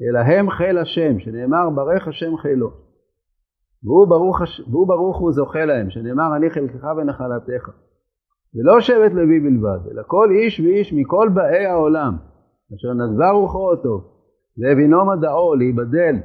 אלא 0.01 0.19
הם 0.19 0.49
חיל 0.49 0.77
השם, 0.77 1.19
שנאמר 1.19 1.69
ברך 1.69 2.07
השם 2.07 2.37
חילו. 2.37 2.69
והוא 3.83 4.07
ברוך, 4.07 4.37
והוא 4.71 4.87
ברוך 4.87 5.19
הוא 5.19 5.31
זוכה 5.31 5.65
להם, 5.65 5.89
שנאמר 5.89 6.35
אני 6.35 6.49
חלקך 6.49 6.83
ונחלתך. 6.97 7.69
ולא 8.55 8.81
שבט 8.81 9.11
לוי 9.11 9.39
בלבד, 9.39 9.79
אלא 9.91 10.01
כל 10.07 10.29
איש 10.31 10.59
ואיש 10.59 10.93
מכל 10.93 11.29
באי 11.33 11.65
העולם, 11.65 12.13
אשר 12.75 12.93
נדבה 12.93 13.31
רוחו 13.31 13.71
אותו, 13.71 14.01
והבינו 14.57 15.05
מדעו 15.05 15.55
להיבדל, 15.55 16.15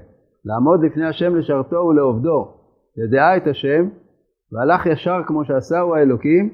לעמוד 0.45 0.85
לפני 0.85 1.07
השם 1.07 1.37
לשרתו 1.37 1.77
ולעובדו, 1.77 2.49
ידעה 3.05 3.37
את 3.37 3.47
השם, 3.47 3.89
והלך 4.53 4.87
ישר 4.87 5.21
כמו 5.27 5.45
שעשהו 5.45 5.95
האלוקים, 5.95 6.51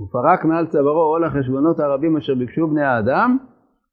ופרק 0.00 0.44
מעל 0.44 0.66
צווארו 0.66 1.00
עול 1.00 1.24
החשבונות 1.24 1.80
הרבים 1.80 2.16
אשר 2.16 2.34
ביקשו 2.34 2.66
בני 2.68 2.82
האדם, 2.82 3.36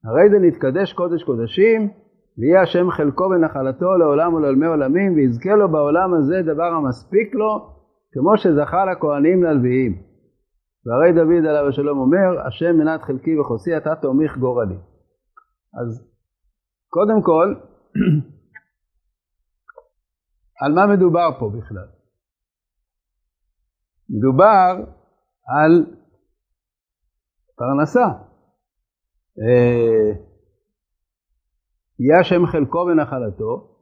הרי 0.06 0.30
זה 0.30 0.40
נתקדש 0.40 0.94
קודש 0.94 1.24
קודשים, 1.24 1.90
ויהיה 2.38 2.62
השם 2.62 2.92
חלקו 2.92 3.24
ונחלתו 3.24 3.98
לעולם 3.98 4.34
ולעולמי 4.34 4.66
עולמים, 4.66 5.14
ויזכה 5.16 5.56
לו 5.56 5.72
בעולם 5.72 6.14
הזה 6.14 6.42
דבר 6.42 6.74
המספיק 6.74 7.36
לו, 7.36 7.70
כמו 8.14 8.38
שזכה 8.38 8.86
לכהנים 8.86 9.44
ללוויים. 9.44 10.15
והרי 10.86 11.14
דוד 11.14 11.46
עליו 11.50 11.68
השלום 11.70 12.00
אומר, 12.00 12.48
השם 12.48 12.78
מנת 12.78 13.02
חלקי 13.02 13.40
וחוסי, 13.40 13.78
אתה 13.78 13.96
תומך 13.96 14.38
גורלי. 14.38 14.78
אז 15.82 16.08
קודם 16.90 17.22
כל, 17.22 17.56
על 20.62 20.74
מה 20.74 20.96
מדובר 20.96 21.30
פה 21.40 21.52
בכלל? 21.58 21.88
מדובר 24.10 24.76
על 25.48 25.86
פרנסה. 27.56 28.06
אה, 29.42 30.12
יהיה 32.00 32.20
השם 32.20 32.46
חלקו 32.46 32.78
ונחלתו, 32.78 33.78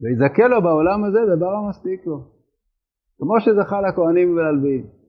ויזכה 0.00 0.48
לו 0.48 0.62
בעולם 0.62 1.04
הזה 1.04 1.18
דבר 1.36 1.54
המספיק 1.54 2.06
לו. 2.06 2.30
כמו 3.18 3.40
שזכה 3.40 3.80
לכהנים 3.80 4.36
וללוויים. 4.36 5.01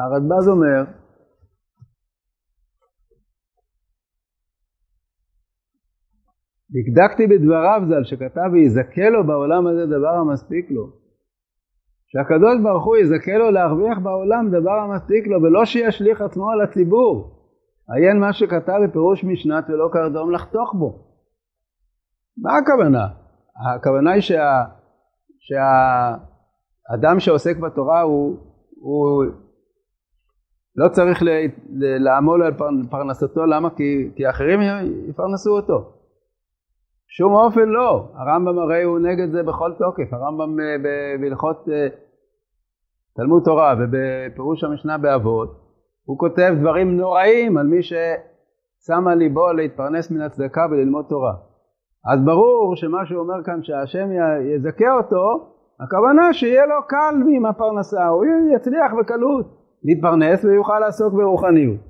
הרדב"ז 0.00 0.48
אומר, 0.48 0.84
דקדקתי 6.70 7.26
בדבריו 7.26 7.80
ז"ל 7.88 8.04
שכתב 8.04 8.48
ויזכה 8.52 9.08
לו 9.10 9.26
בעולם 9.26 9.66
הזה 9.66 9.86
דבר 9.86 10.14
המספיק 10.20 10.70
לו. 10.70 11.06
שהקדוש 12.06 12.56
ברוך 12.62 12.84
הוא 12.84 12.96
יזכה 12.96 13.38
לו 13.38 13.50
להרוויח 13.50 13.98
בעולם 13.98 14.48
דבר 14.48 14.78
המספיק 14.84 15.26
לו 15.26 15.42
ולא 15.42 15.64
שישליך 15.64 16.20
עצמו 16.20 16.50
על 16.50 16.60
הציבור. 16.60 17.36
עיין 17.88 18.20
מה 18.20 18.32
שכתב 18.32 18.78
בפירוש 18.84 19.24
משנת 19.24 19.64
ולא 19.68 19.88
קרדום 19.92 20.30
לחתוך 20.30 20.74
בו. 20.78 21.06
מה 22.42 22.50
הכוונה? 22.58 23.06
הכוונה 23.74 24.10
היא 24.12 24.20
שה, 24.20 24.64
שהאדם 25.38 27.20
שעוסק 27.20 27.56
בתורה 27.56 28.00
הוא, 28.00 28.36
הוא 28.80 29.24
לא 30.76 30.88
צריך 30.88 31.22
ל, 31.22 31.28
ל, 31.70 32.04
לעמול 32.04 32.42
על 32.42 32.52
פרנסתו, 32.90 33.46
למה? 33.46 33.70
כי, 33.70 34.10
כי 34.16 34.30
אחרים 34.30 34.60
יפרנסו 35.08 35.56
אותו. 35.56 35.92
שום 37.08 37.34
אופן 37.34 37.68
לא, 37.68 38.08
הרמב"ם 38.14 38.58
הרי 38.58 38.82
הוא 38.82 38.98
נגד 38.98 39.30
זה 39.30 39.42
בכל 39.42 39.72
תוקף, 39.78 40.12
הרמב"ם 40.12 40.60
אה, 40.60 40.76
בהלכות 41.20 41.68
אה, 41.72 41.86
תלמוד 43.16 43.42
תורה 43.44 43.74
ובפירוש 43.78 44.64
המשנה 44.64 44.98
באבות, 44.98 45.66
הוא 46.04 46.18
כותב 46.18 46.54
דברים 46.60 46.96
נוראים 46.96 47.56
על 47.56 47.66
מי 47.66 47.82
ששם 47.82 49.08
על 49.08 49.18
ליבו 49.18 49.52
להתפרנס 49.52 50.10
מן 50.10 50.20
הצדקה 50.20 50.66
וללמוד 50.70 51.04
תורה. 51.08 51.34
אז 52.12 52.24
ברור 52.24 52.76
שמה 52.76 53.06
שהוא 53.06 53.20
אומר 53.20 53.44
כאן 53.44 53.62
שהשם 53.62 54.08
יזכה 54.54 54.92
אותו, 54.96 55.52
הכוונה 55.80 56.32
שיהיה 56.32 56.66
לו 56.66 56.86
קל 56.88 57.14
עם 57.36 57.46
הפרנסה, 57.46 58.06
הוא 58.06 58.24
יצליח 58.54 58.92
בקלות 59.00 59.55
להתפרנס 59.84 60.44
ויוכל 60.44 60.78
לעסוק 60.78 61.14
ברוחניות. 61.14 61.80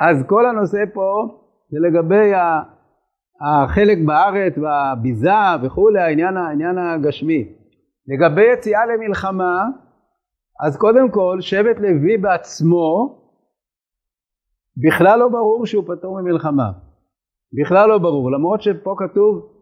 אז 0.00 0.24
כל 0.26 0.46
הנושא 0.46 0.84
פה 0.94 1.38
זה 1.70 1.78
לגבי 1.80 2.32
החלק 3.40 3.98
בארץ 4.06 4.58
והביזה 4.58 5.30
וכולי, 5.62 6.00
העניין, 6.00 6.36
העניין 6.36 6.78
הגשמי. 6.78 7.48
לגבי 8.06 8.52
יציאה 8.52 8.86
למלחמה, 8.86 9.64
אז 10.66 10.76
קודם 10.76 11.10
כל 11.10 11.36
שבט 11.40 11.76
לוי 11.78 12.16
בעצמו 12.16 13.16
בכלל 14.76 15.18
לא 15.18 15.28
ברור 15.28 15.66
שהוא 15.66 15.84
פטור 15.86 16.20
ממלחמה. 16.20 16.72
בכלל 17.52 17.88
לא 17.88 17.98
ברור, 17.98 18.32
למרות 18.32 18.62
שפה 18.62 18.94
כתוב 18.98 19.52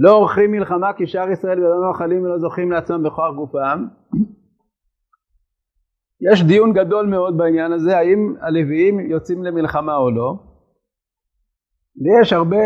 לא 0.00 0.12
עורכים 0.12 0.50
מלחמה 0.50 0.92
כי 0.92 1.06
שאר 1.06 1.30
ישראל 1.30 1.64
ולא 1.64 1.88
נאכלים 1.88 2.22
ולא 2.22 2.38
זוכים 2.38 2.72
לעצמם 2.72 3.02
בכוח 3.02 3.34
גופם. 3.34 3.86
יש 6.20 6.42
דיון 6.42 6.72
גדול 6.72 7.06
מאוד 7.06 7.36
בעניין 7.38 7.72
הזה, 7.72 7.98
האם 7.98 8.34
הלוויים 8.40 9.00
יוצאים 9.00 9.44
למלחמה 9.44 9.96
או 9.96 10.10
לא. 10.10 10.34
ויש 12.04 12.32
הרבה 12.32 12.56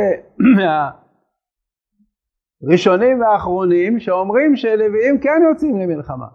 מהראשונים 2.62 3.20
והאחרונים 3.20 4.00
שאומרים 4.00 4.56
שלוויים 4.56 5.20
כן 5.20 5.42
יוצאים 5.50 5.78
למלחמה. 5.78 6.26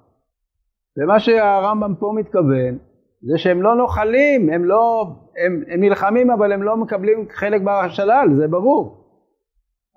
ומה 0.98 1.20
שהרמב"ם 1.20 1.96
פה 2.00 2.14
מתכוון 2.16 2.78
זה 3.22 3.38
שהם 3.38 3.62
לא 3.62 3.76
נוחלים, 3.76 4.50
הם 4.50 4.66
לא, 4.66 5.16
הם, 5.46 5.64
הם 5.68 5.82
נלחמים 5.82 6.32
אבל 6.32 6.52
הם 6.52 6.64
לא 6.64 6.78
מקבלים 6.78 7.26
חלק 7.30 7.62
בשלל, 7.62 8.30
זה 8.36 8.48
ברור. 8.48 8.97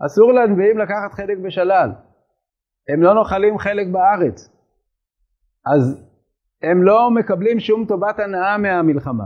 אסור 0.07 0.33
לנביאים 0.33 0.79
לקחת 0.79 1.13
חלק 1.13 1.39
בשלל. 1.39 1.91
הם 2.89 3.03
לא 3.03 3.15
נוחלים 3.15 3.59
חלק 3.59 3.87
בארץ. 3.87 4.51
אז 5.75 6.07
הם 6.63 6.83
לא 6.83 7.11
מקבלים 7.11 7.61
שום 7.61 7.85
טובת 7.85 8.19
הנאה 8.19 8.59
מהמלחמה. 8.59 9.25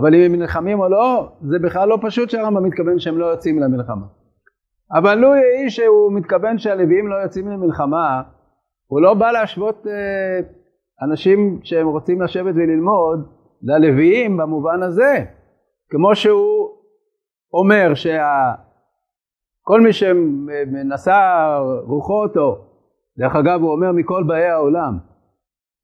אבל 0.00 0.14
אם 0.14 0.20
הם 0.20 0.40
נלחמים 0.40 0.80
או 0.80 0.88
לא, 0.88 1.32
זה 1.50 1.58
בכלל 1.58 1.88
לא 1.88 1.98
פשוט 2.02 2.30
שהרמב"ם 2.30 2.64
מתכוון 2.64 2.98
שהם 2.98 3.18
לא 3.18 3.26
יוצאים 3.26 3.58
למלחמה. 3.58 4.06
אבל 4.92 5.14
לו 5.14 5.34
יהי 5.34 5.70
שהוא 5.70 6.12
מתכוון 6.12 6.58
שהלוויים 6.58 7.08
לא 7.08 7.14
יוצאים 7.14 7.48
למלחמה, 7.48 8.22
הוא 8.86 9.00
לא 9.00 9.14
בא 9.14 9.30
להשוות 9.30 9.86
אה, 9.86 10.40
אנשים 11.02 11.60
שהם 11.62 11.86
רוצים 11.86 12.22
לשבת 12.22 12.54
וללמוד, 12.54 13.28
ללוויים 13.62 14.36
במובן 14.36 14.82
הזה. 14.82 15.24
כמו 15.90 16.14
שהוא 16.14 16.68
אומר 17.52 17.94
שכל 19.70 19.80
מי 19.80 19.92
שנשא 19.92 21.58
רוחו 21.86 22.22
אותו, 22.22 22.64
דרך 23.18 23.36
אגב 23.36 23.60
הוא 23.62 23.72
אומר 23.72 23.92
מכל 23.92 24.24
באי 24.26 24.44
העולם, 24.44 24.98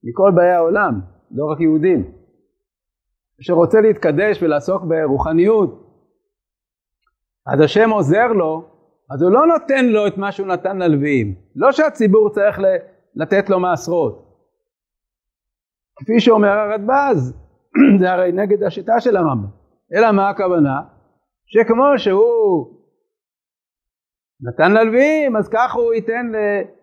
מכל 0.04 0.30
באי 0.34 0.50
העולם, 0.50 1.00
לא 1.30 1.44
רק 1.52 1.60
יהודים, 1.60 2.12
שרוצה 3.40 3.80
להתקדש 3.80 4.42
ולעסוק 4.42 4.82
ברוחניות, 4.82 5.82
אז 7.46 7.60
השם 7.60 7.90
עוזר 7.90 8.26
לו, 8.26 8.64
אז 9.10 9.22
הוא 9.22 9.30
לא 9.30 9.46
נותן 9.46 9.86
לו 9.86 10.06
את 10.06 10.18
מה 10.18 10.32
שהוא 10.32 10.46
נתן 10.46 10.78
ללוויים. 10.78 11.34
לא 11.56 11.72
שהציבור 11.72 12.30
צריך 12.30 12.58
לתת 13.14 13.50
לו 13.50 13.60
מעשרות. 13.60 14.26
כפי 15.96 16.20
שאומר 16.20 16.48
הרדב"ז, 16.48 17.34
זה 18.00 18.12
הרי 18.12 18.32
נגד 18.32 18.62
השיטה 18.62 19.00
של 19.00 19.16
הרמב"ם. 19.16 19.48
אלא 19.94 20.12
מה 20.12 20.28
הכוונה? 20.28 20.80
שכמו 21.46 21.84
שהוא 21.96 22.75
נתן 24.40 24.72
ללוויים, 24.72 25.36
אז 25.36 25.48
כך 25.48 25.74
הוא 25.74 25.94
ייתן 25.94 26.26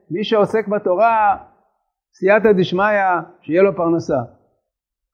למי 0.09 0.23
שעוסק 0.23 0.67
בתורה 0.67 1.37
סייעתא 2.13 2.51
דשמיא, 2.51 3.21
שיהיה 3.41 3.63
לו 3.63 3.75
פרנסה. 3.75 4.19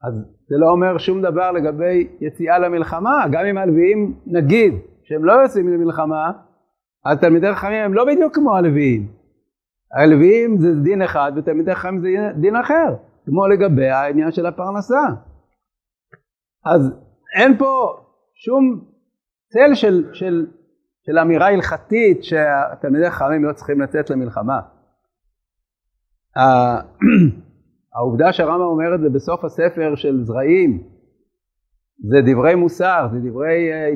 אז 0.03 0.13
זה 0.49 0.55
לא 0.57 0.69
אומר 0.71 0.97
שום 0.97 1.21
דבר 1.21 1.51
לגבי 1.51 2.07
יציאה 2.21 2.59
למלחמה, 2.59 3.25
גם 3.31 3.45
אם 3.45 3.57
הלוויים 3.57 4.19
נגיד 4.25 4.73
שהם 5.03 5.25
לא 5.25 5.33
יוצאים 5.33 5.73
למלחמה, 5.73 6.31
אז 7.05 7.19
תלמידי 7.19 7.53
חכמים 7.53 7.85
הם 7.85 7.93
לא 7.93 8.05
בדיוק 8.05 8.35
כמו 8.35 8.55
הלוויים. 8.55 9.07
הלוויים 10.01 10.57
זה 10.57 10.67
דין 10.83 11.01
אחד 11.01 11.31
ותלמידי 11.35 11.75
חכמים 11.75 12.01
זה 12.01 12.07
דין 12.41 12.55
אחר, 12.55 12.95
כמו 13.25 13.47
לגבי 13.47 13.89
העניין 13.89 14.31
של 14.31 14.45
הפרנסה. 14.45 15.01
אז 16.65 16.91
אין 17.37 17.57
פה 17.57 17.97
שום 18.33 18.85
צל 19.53 19.73
של, 19.73 20.13
של, 20.13 20.45
של 21.09 21.17
אמירה 21.17 21.47
הלכתית 21.47 22.23
שהתלמידי 22.23 23.09
חכמים 23.09 23.45
לא 23.45 23.53
צריכים 23.53 23.81
לצאת 23.81 24.09
למלחמה. 24.09 24.59
העובדה 27.95 28.33
שהרמב"ם 28.33 28.65
אומר 28.65 28.95
את 28.95 28.99
זה 28.99 29.09
בסוף 29.09 29.45
הספר 29.45 29.95
של 29.95 30.23
זרעים, 30.23 30.83
זה 32.09 32.17
דברי 32.31 32.55
מוסר, 32.55 33.07
זה 33.11 33.29
דברי 33.29 33.71
אה, 33.71 33.89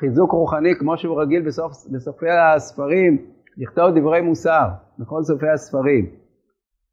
חיזוק 0.00 0.32
רוחני 0.32 0.74
כמו 0.78 0.98
שהוא 0.98 1.22
רגיל 1.22 1.46
בסוף, 1.46 1.72
בסופי 1.92 2.30
הספרים, 2.30 3.26
לכתוב 3.56 3.98
דברי 3.98 4.20
מוסר, 4.20 4.68
בכל 4.98 5.22
סופי 5.22 5.48
הספרים, 5.48 6.06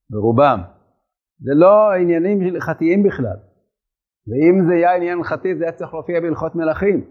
ברובם. 0.09 0.59
זה 1.39 1.51
לא 1.55 1.91
עניינים 1.91 2.41
הלכתיים 2.41 3.03
בכלל. 3.03 3.37
ואם 4.27 4.65
זה 4.67 4.73
היה 4.73 4.95
עניין 4.95 5.17
הלכתי 5.17 5.55
זה 5.55 5.63
היה 5.63 5.71
צריך 5.71 5.93
להופיע 5.93 6.21
בהלכות 6.21 6.55
מלכים. 6.55 7.05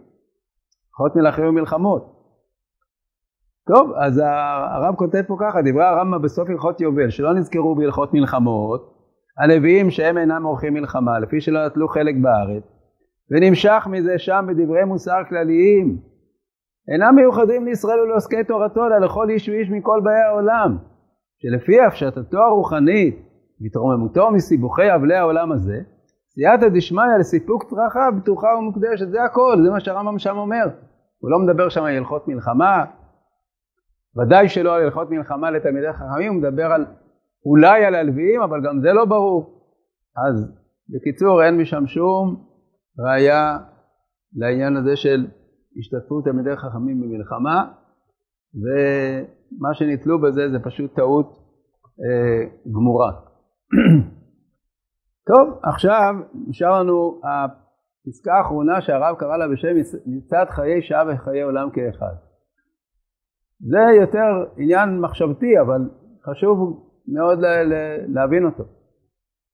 הלכות 0.89 1.17
מלכים 1.17 1.45
ומלחמות. 1.47 2.14
טוב, 3.67 3.93
אז 3.97 4.23
הרב 4.75 4.95
כותב 4.95 5.23
פה 5.27 5.37
ככה, 5.41 5.63
דברי 5.63 5.85
הרמב"ם 5.85 6.23
בסוף 6.23 6.51
הלכות 6.51 6.81
יובל, 6.81 7.11
שלא 7.11 7.35
נזכרו 7.35 7.75
בהלכות 7.75 8.15
מלחמות, 8.15 8.95
הנביאים 9.39 9.91
שהם 9.91 10.19
אינם 10.19 10.43
עורכים 10.43 10.75
מלחמה, 10.75 11.19
לפי 11.19 11.41
שלא 11.41 11.67
נטלו 11.67 11.89
חלק 11.89 12.15
בארץ, 12.23 12.63
ונמשך 13.31 13.87
מזה 13.91 14.19
שם 14.19 14.47
בדברי 14.49 14.85
מוסר 14.85 15.23
כלליים, 15.29 15.99
אינם 16.93 17.15
מיוחדים 17.17 17.65
לישראל 17.65 18.01
ולעוסקי 18.01 18.45
תורתו, 18.45 18.87
אלא 18.87 18.99
לכל 18.99 19.31
איש 19.31 19.49
ואיש 19.49 19.71
מכל 19.71 20.01
באי 20.05 20.21
העולם, 20.29 20.77
שלפי 21.39 21.81
הפשטתו 21.81 22.39
הרוחנית, 22.39 23.17
והתרוממותו 23.61 24.31
מסיבוכי 24.31 24.95
אבלי 24.95 25.17
העולם 25.17 25.53
הזה, 25.53 25.81
סייעתא 26.35 26.69
דשמיא 26.69 27.17
לסיפוק 27.21 27.65
צרכיו 27.65 28.13
בטוחה 28.17 28.49
ומוקדשת, 28.59 29.09
זה 29.09 29.23
הכל, 29.23 29.57
זה 29.65 29.71
מה 29.71 29.81
שהרמב"ם 29.81 30.19
שם 30.19 30.37
אומר. 30.37 30.65
הוא 31.19 31.31
לא 31.31 31.39
מדבר 31.39 31.69
שם 31.69 31.85
על 31.85 31.97
הלכות 31.97 32.29
מלחמה, 32.29 32.85
ודאי 34.17 34.49
שלא 34.49 34.77
על 34.77 34.83
הלכות 34.83 35.11
מלחמה 35.11 35.51
לתלמידי 35.51 35.93
חכמים, 35.93 36.33
הוא 36.33 36.43
מדבר 36.43 36.73
על 36.73 36.87
אולי 37.47 37.85
על 37.85 37.95
הלוויים, 37.95 38.43
אבל 38.43 38.61
גם 38.65 38.81
זה 38.81 38.93
לא 38.93 39.05
ברור. 39.05 39.55
אז 40.17 40.53
בקיצור, 40.89 41.45
אין 41.45 41.59
משם 41.59 41.87
שום 41.87 42.45
ראיה 42.99 43.59
לעניין 44.37 44.77
הזה 44.77 44.97
של 44.97 45.27
השתתפות 45.79 46.25
תלמידי 46.25 46.57
חכמים 46.57 47.01
במלחמה, 47.01 47.73
ומה 48.55 49.75
שנתלו 49.75 50.21
בזה 50.21 50.51
זה 50.51 50.59
פשוט 50.59 50.95
טעות 50.95 51.45
אה, 52.01 52.45
גמורה. 52.73 53.13
טוב, 55.29 55.59
עכשיו 55.63 56.15
נשאר 56.49 56.81
לנו 56.81 57.21
הפסקה 57.25 58.35
האחרונה 58.35 58.81
שהרב 58.81 59.17
קרא 59.19 59.37
לה 59.37 59.49
בשם 59.49 59.77
מצד 60.07 60.45
חיי 60.51 60.83
שעה 60.83 61.05
וחיי 61.09 61.43
עולם 61.43 61.71
כאחד. 61.71 62.15
זה 63.71 64.01
יותר 64.01 64.45
עניין 64.57 65.01
מחשבתי, 65.01 65.61
אבל 65.61 65.81
חשוב 66.31 66.89
מאוד 67.09 67.39
להבין 68.09 68.45
אותו. 68.45 68.65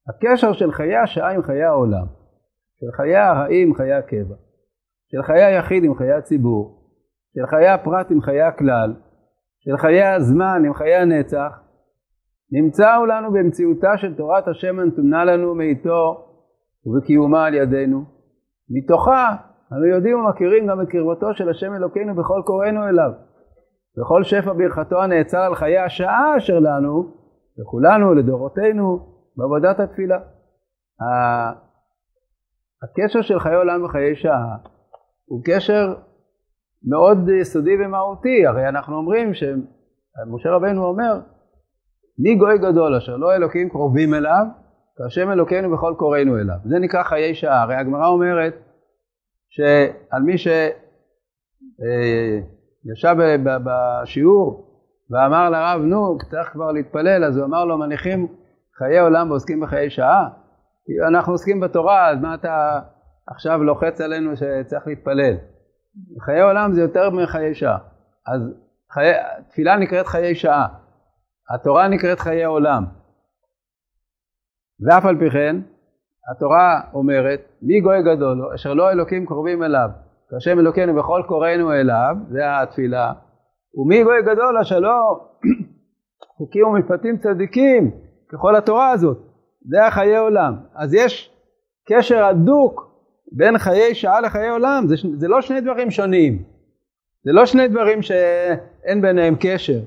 הקשר 0.09 0.53
של 0.53 0.73
חיי 0.73 0.97
השעה 0.97 1.35
עם 1.35 1.43
חיי 1.43 1.63
העולם, 1.63 2.07
של 2.81 2.87
חיי 2.97 3.17
הרעים 3.17 3.69
עם 3.69 3.75
חיי 3.75 3.93
הקבע, 3.93 4.35
של 5.11 5.23
חיי 5.23 5.45
היחיד 5.45 5.85
עם 5.85 5.95
חיי 5.95 6.13
הציבור, 6.13 6.81
של 7.35 7.47
חיי 7.47 7.69
הפרט 7.69 8.11
עם 8.11 8.21
חיי 8.21 8.43
הכלל, 8.43 8.95
של 9.59 9.77
חיי 9.77 10.05
הזמן 10.05 10.63
עם 10.67 10.75
חיי 10.75 10.95
הנצח, 10.95 11.61
נמצא 12.53 12.97
לנו 13.09 13.33
במציאותה 13.33 13.97
של 13.97 14.15
תורת 14.15 14.49
השם 14.49 14.79
הנתונה 14.79 15.25
לנו 15.25 15.55
מאיתו 15.55 16.27
ובקיומה 16.87 17.45
על 17.47 17.55
ידינו. 17.55 18.05
מתוכה 18.71 19.37
אנו 19.73 19.87
יודעים 19.87 20.19
ומכירים 20.19 20.67
גם 20.67 20.81
את 20.81 20.89
קרבתו 20.89 21.35
של 21.35 21.49
השם 21.49 21.75
אלוקינו 21.75 22.15
בכל 22.15 22.43
קוראינו 22.45 22.89
אליו. 22.89 23.30
וכל 24.01 24.25
שפע 24.25 24.53
ברכתו 24.53 25.03
הנעצר 25.03 25.39
על 25.39 25.55
חיי 25.55 25.79
השעה 25.79 26.37
אשר 26.37 26.59
לנו, 26.59 27.11
לכולנו, 27.59 28.15
לדורותינו, 28.15 28.99
בעבודת 29.37 29.81
התפילה. 29.81 30.19
הקשר 32.83 33.23
של 33.23 33.41
חיי 33.41 33.55
עולם 33.55 33.85
וחיי 33.85 34.17
שעה 34.17 34.57
הוא 35.25 35.43
קשר 35.45 35.95
מאוד 36.89 37.29
יסודי 37.41 37.75
ומהותי, 37.85 38.47
הרי 38.47 38.69
אנחנו 38.69 38.97
אומרים 38.97 39.35
שמשה 39.35 40.51
רבנו 40.51 40.85
אומר, 40.85 41.21
מי 42.19 42.35
גוי 42.35 42.59
גדול 42.59 42.95
אשר 42.95 43.17
לא 43.17 43.35
אלוקים 43.35 43.69
קרובים 43.69 44.15
אליו, 44.15 44.47
והשם 44.99 45.31
אלוקינו 45.31 45.71
בכל 45.71 45.95
קוראינו 45.99 46.39
אליו. 46.39 46.57
זה 46.65 46.79
נקרא 46.79 47.03
חיי 47.03 47.35
שעה. 47.35 47.63
הרי 47.63 47.75
הגמרא 47.75 48.07
אומרת 48.07 48.55
שעל 49.49 50.23
מי 50.23 50.39
שישב 50.39 50.71
אה, 52.89 53.37
בשיעור 53.65 54.67
ואמר 55.11 55.51
לרב, 55.51 55.81
נו, 55.83 56.19
צריך 56.31 56.49
כבר 56.53 56.73
להתפלל, 56.73 57.25
אז 57.25 57.37
הוא 57.37 57.47
אמר 57.47 57.65
לו, 57.65 57.79
מניחים 57.79 58.27
חיי 58.79 58.99
עולם 58.99 59.31
ועוסקים 59.31 59.61
בחיי 59.61 59.91
שעה? 59.91 60.29
אנחנו 61.09 61.33
עוסקים 61.33 61.61
בתורה, 61.61 62.09
אז 62.09 62.19
מה 62.21 62.35
אתה 62.35 62.81
עכשיו 63.27 63.65
לוחץ 63.65 64.01
עלינו 64.01 64.37
שצריך 64.37 64.87
להתפלל? 64.87 65.35
חיי 66.21 66.41
עולם 66.41 66.73
זה 66.73 66.81
יותר 66.81 67.11
מחיי 67.11 67.55
שעה. 67.55 67.79
אז 68.27 68.41
חיי, 68.93 69.13
תפילה 69.49 69.77
נקראת 69.77 70.07
חיי 70.07 70.35
שעה. 70.35 70.67
התורה 71.55 71.89
נקראת 71.89 72.21
חיי 72.21 72.45
עולם. 72.45 72.85
ואף 74.87 75.05
על 75.05 75.19
פי 75.19 75.31
כן, 75.31 75.57
התורה 76.31 76.81
אומרת, 76.93 77.41
מי 77.63 77.81
גוי 77.81 78.03
גדול, 78.03 78.51
אשר 78.55 78.75
לא 78.75 78.91
אלוקים 78.91 79.27
קרובים 79.27 79.63
אליו, 79.63 79.89
כשם 80.39 80.59
אלוקינו 80.59 80.95
בכל 80.95 81.23
קוראינו 81.27 81.73
אליו, 81.73 82.17
זה 82.31 82.41
התפילה, 82.45 83.13
ומי 83.75 84.05
גוי 84.05 84.23
גדול 84.23 84.57
לא 84.81 85.21
חוקים 86.37 86.67
ומשפטים 86.67 87.19
צדיקים, 87.19 87.91
ככל 88.33 88.57
התורה 88.57 88.91
הזאת, 88.91 89.19
זה 89.69 89.87
החיי 89.87 90.17
עולם. 90.17 90.55
אז 90.75 90.95
יש 90.95 91.33
קשר 91.89 92.25
הדוק 92.25 92.91
בין 93.33 93.59
חיי 93.59 93.95
שעה 93.95 94.21
לחיי 94.21 94.49
עולם, 94.49 94.85
זה, 94.89 94.95
זה 95.19 95.29
לא 95.29 95.41
שני 95.41 95.61
דברים 95.61 95.91
שונים, 95.91 96.43
זה 97.25 97.33
לא 97.33 97.47
שני 97.47 97.69
דברים 97.69 98.03
שאין 98.03 99.03
ביניהם 99.03 99.35
קשר. 99.41 99.81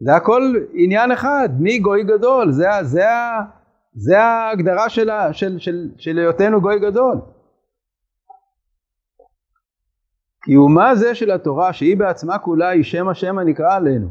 זה 0.00 0.16
הכל 0.16 0.42
עניין 0.72 1.12
אחד, 1.12 1.48
מי 1.58 1.78
גוי 1.78 2.04
גדול, 2.04 2.52
זה, 2.52 2.66
זה, 2.82 3.04
זה 3.94 4.18
ההגדרה 4.18 4.88
של, 4.88 5.10
של, 5.32 5.58
של, 5.58 5.88
של 5.96 6.18
היותנו 6.18 6.60
גוי 6.60 6.78
גדול. 6.78 7.20
קיומה 10.42 10.94
זה 10.94 11.14
של 11.14 11.30
התורה 11.30 11.72
שהיא 11.72 11.96
בעצמה 11.96 12.38
כולה 12.38 12.68
היא 12.68 12.84
שם 12.84 13.08
השם 13.08 13.38
הנקרא 13.38 13.74
עלינו. 13.74 14.08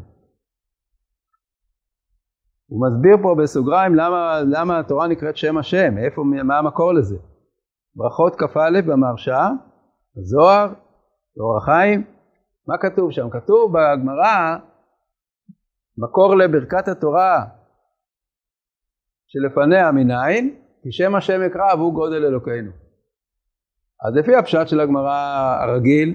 הוא 2.67 2.87
מסביר 2.87 3.17
פה 3.21 3.35
בסוגריים 3.43 3.95
למה, 3.95 4.39
למה 4.45 4.79
התורה 4.79 5.07
נקראת 5.07 5.37
שם 5.37 5.57
השם, 5.57 5.97
איפה, 5.97 6.23
מה 6.23 6.57
המקור 6.57 6.93
לזה. 6.93 7.17
ברכות 7.95 8.35
כ"א 8.35 8.81
במרשה, 8.87 9.49
זוהר, 10.15 10.73
אור 11.39 11.57
החיים, 11.57 12.03
מה 12.67 12.77
כתוב 12.77 13.11
שם? 13.11 13.29
כתוב 13.29 13.73
בגמרא 13.73 14.57
מקור 15.97 16.35
לברכת 16.35 16.87
התורה 16.87 17.45
שלפניה 19.27 19.91
מניין, 19.91 20.55
כי 20.83 20.91
שם 20.91 21.15
השם 21.15 21.41
אקרא 21.41 21.75
והוא 21.75 21.93
גודל 21.93 22.25
אלוקינו. 22.25 22.71
אז 24.07 24.15
לפי 24.15 24.35
הפשט 24.35 24.67
של 24.67 24.79
הגמרא 24.79 25.57
הרגיל, 25.61 26.13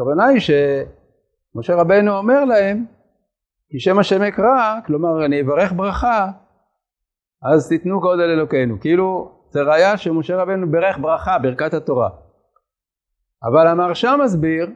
הכוונה 0.00 0.26
היא 0.26 0.40
שמשה 0.40 1.74
רבנו 1.74 2.16
אומר 2.16 2.44
להם, 2.44 2.84
כי 3.70 3.80
שם 3.80 3.98
השם 3.98 4.22
אקרא, 4.22 4.78
כלומר 4.86 5.24
אני 5.24 5.40
אברך 5.40 5.72
ברכה, 5.72 6.30
אז 7.42 7.68
תיתנו 7.68 8.00
גודל 8.00 8.30
אלוקינו. 8.30 8.80
כאילו 8.80 9.32
זה 9.50 9.62
ראיה 9.62 9.96
שמשה 9.96 10.36
רבנו 10.36 10.70
ברך 10.70 10.98
ברכה, 10.98 11.38
ברכת 11.38 11.74
התורה. 11.74 12.10
אבל 13.42 13.66
המרשה 13.66 14.16
מסביר, 14.24 14.66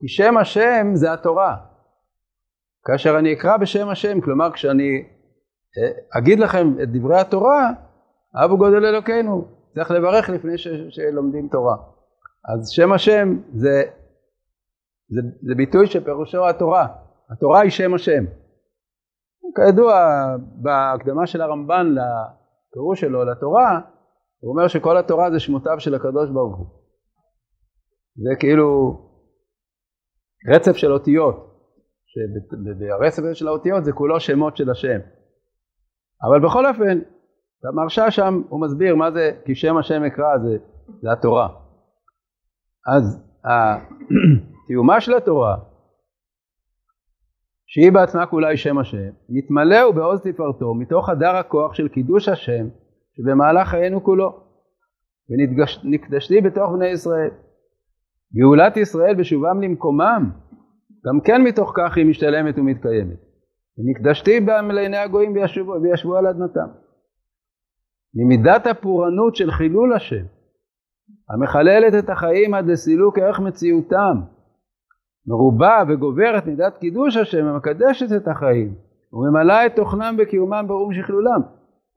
כי 0.00 0.08
שם 0.08 0.36
השם 0.36 0.90
זה 0.94 1.12
התורה. 1.12 1.56
כאשר 2.84 3.18
אני 3.18 3.32
אקרא 3.32 3.56
בשם 3.56 3.88
השם, 3.88 4.20
כלומר 4.20 4.52
כשאני 4.52 5.04
אה, 5.78 6.18
אגיד 6.18 6.38
לכם 6.38 6.74
את 6.82 6.92
דברי 6.92 7.20
התורה, 7.20 7.70
אבו 8.34 8.58
גודל 8.58 8.86
אלוקינו, 8.86 9.44
צריך 9.74 9.90
לברך 9.90 10.28
לפני 10.28 10.58
ש, 10.58 10.68
שלומדים 10.90 11.48
תורה. 11.48 11.76
אז 12.54 12.70
שם 12.70 12.92
השם 12.92 13.38
זה, 13.54 13.82
זה, 15.14 15.20
זה 15.42 15.54
ביטוי 15.54 15.86
שפירושו 15.86 16.48
התורה, 16.48 16.86
התורה 17.30 17.60
היא 17.60 17.70
שם 17.70 17.94
השם. 17.94 18.24
כידוע, 19.56 19.94
בהקדמה 20.62 21.26
של 21.26 21.40
הרמב"ן 21.40 21.86
לפירוש 21.86 23.00
שלו 23.00 23.24
לתורה, 23.24 23.80
הוא 24.40 24.52
אומר 24.52 24.68
שכל 24.68 24.96
התורה 24.96 25.30
זה 25.30 25.40
שמותיו 25.40 25.80
של 25.80 25.94
הקדוש 25.94 26.30
ברוך 26.30 26.56
הוא. 26.56 26.66
זה 28.16 28.30
כאילו 28.40 28.98
רצף 30.54 30.76
של 30.76 30.92
אותיות, 30.92 31.36
שהרצף 32.06 33.22
של 33.32 33.48
האותיות 33.48 33.84
זה 33.84 33.92
כולו 33.92 34.20
שמות 34.20 34.56
של 34.56 34.70
השם. 34.70 34.98
אבל 36.28 36.40
בכל 36.48 36.66
אופן, 36.66 36.98
המרשה 37.64 38.10
שם 38.10 38.42
הוא 38.48 38.60
מסביר 38.60 38.96
מה 38.96 39.10
זה 39.10 39.30
כי 39.44 39.54
שם 39.54 39.76
השם 39.76 40.04
אקרא 40.04 40.38
זה, 40.38 40.56
זה 41.02 41.12
התורה. 41.12 41.48
אז 42.96 43.24
קיומה 44.66 45.00
של 45.00 45.14
התורה, 45.14 45.56
שהיא 47.66 47.92
בעצמה 47.92 48.26
כולה 48.26 48.48
היא 48.48 48.56
שם 48.56 48.78
השם, 48.78 49.10
מתמלאו 49.28 49.92
בעוז 49.92 50.20
תפארתו 50.20 50.74
מתוך 50.74 51.08
הדר 51.08 51.36
הכוח 51.36 51.74
של 51.74 51.88
קידוש 51.88 52.28
השם 52.28 52.66
שבמהלך 53.16 53.68
חיינו 53.68 54.04
כולו, 54.04 54.30
ונקדשתי 55.30 56.40
בתוך 56.40 56.70
בני 56.72 56.86
ישראל. 56.86 57.30
גאולת 58.34 58.76
ישראל 58.76 59.14
בשובם 59.14 59.62
למקומם, 59.62 60.30
גם 61.06 61.20
כן 61.24 61.42
מתוך 61.42 61.72
כך 61.76 61.96
היא 61.96 62.06
משתלמת 62.06 62.58
ומתקיימת. 62.58 63.18
ונקדשתי 63.78 64.40
בהם 64.40 64.70
לעיני 64.70 64.96
הגויים 64.96 65.32
וישבו, 65.32 65.72
וישבו 65.82 66.16
על 66.16 66.26
אדמתם. 66.26 66.68
ממידת 68.14 68.66
הפורענות 68.66 69.36
של 69.36 69.50
חילול 69.50 69.94
השם, 69.94 70.24
המחללת 71.30 72.04
את 72.04 72.10
החיים 72.10 72.54
עד 72.54 72.66
לסילוק 72.66 73.18
ערך 73.18 73.40
מציאותם, 73.40 74.20
מרובה 75.26 75.82
וגוברת 75.88 76.46
מידת 76.46 76.78
קידוש 76.78 77.16
השם 77.16 77.46
המקדשת 77.46 78.16
את 78.16 78.28
החיים 78.28 78.74
וממלאה 79.12 79.66
את 79.66 79.76
תוכנם 79.76 80.16
בקיומם 80.18 80.64
ברום 80.68 80.94
שכלולם. 80.94 81.40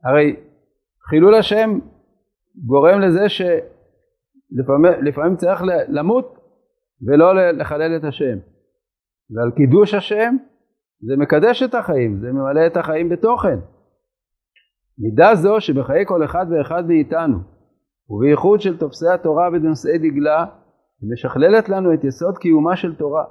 הרי 0.04 0.36
חילול 1.10 1.36
השם 1.36 1.80
גורם 2.66 3.00
לזה 3.00 3.30
שלפעמים 3.30 5.36
צריך 5.36 5.64
למות 5.88 6.38
ולא 7.08 7.52
לחלל 7.52 7.96
את 7.96 8.04
השם. 8.04 8.38
ועל 9.30 9.52
קידוש 9.52 9.94
השם 9.94 10.36
זה 11.02 11.18
מקדש 11.18 11.64
את 11.64 11.76
החיים, 11.76 12.20
זה 12.20 12.32
ממלא 12.32 12.68
את 12.68 12.78
החיים 12.78 13.10
בתוכן. 13.10 13.60
מידה 14.98 15.36
זו 15.36 15.62
שבחיי 15.62 16.06
כל 16.06 16.26
אחד 16.26 16.46
ואחד 16.50 16.88
מאיתנו, 16.88 17.38
ובייחוד 18.10 18.62
של 18.62 18.78
תופסי 18.78 19.08
התורה 19.08 19.50
ונושאי 19.54 19.98
דגלה, 19.98 20.46
היא 21.02 21.12
משכללת 21.12 21.70
לנו 21.70 21.94
את 21.94 22.04
יסוד 22.04 22.38
קיומה 22.38 22.76
של 22.76 22.96
תורה. 22.96 23.24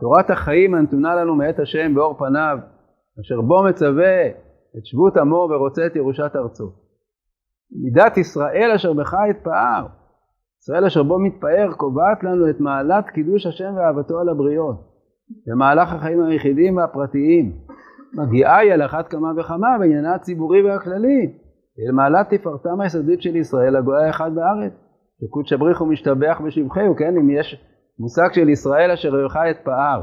תורת 0.00 0.30
החיים 0.30 0.74
הנתונה 0.74 1.14
לנו 1.14 1.34
מאת 1.34 1.58
השם 1.58 1.94
באור 1.94 2.18
פניו, 2.18 2.58
אשר 3.20 3.40
בו 3.40 3.62
מצווה 3.62 4.26
את 4.78 4.86
שבות 4.86 5.16
עמו 5.16 5.48
ורוצה 5.50 5.86
את 5.86 5.96
ירושת 5.96 6.32
ארצו. 6.36 6.72
מידת 7.82 8.16
ישראל 8.16 8.72
אשר 8.74 8.92
בך 8.92 9.14
אתפאר, 9.30 9.86
ישראל 10.62 10.84
אשר 10.84 11.02
בו 11.02 11.18
מתפאר, 11.18 11.72
קובעת 11.76 12.24
לנו 12.24 12.50
את 12.50 12.60
מעלת 12.60 13.10
קידוש 13.10 13.46
השם 13.46 13.74
ואהבתו 13.76 14.20
על 14.20 14.28
הבריות, 14.28 14.76
במהלך 15.46 15.92
החיים 15.92 16.24
היחידים 16.24 16.76
והפרטיים. 16.76 17.52
מגיעה 18.14 18.56
היא 18.56 18.72
על 18.72 18.82
אחת 18.82 19.08
כמה 19.08 19.32
וכמה 19.36 19.78
בעניינה 19.78 20.14
הציבורי 20.14 20.62
והכללי, 20.62 21.32
אל 21.78 21.92
מעלת 21.92 22.34
תפארתם 22.34 22.80
היסודית 22.80 23.22
של 23.22 23.36
ישראל, 23.36 23.76
הגוי 23.76 24.04
האחד 24.04 24.30
בארץ. 24.34 24.83
שקודש 25.24 25.52
הבריך 25.52 25.80
ומשתבח 25.80 26.40
בשבחהו, 26.46 26.96
כן? 26.96 27.16
אם 27.16 27.30
יש 27.30 27.64
מושג 27.98 28.28
של 28.32 28.48
ישראל 28.48 28.90
אשר 28.90 29.20
יאכל 29.20 29.50
את 29.50 29.56
פאר, 29.64 30.02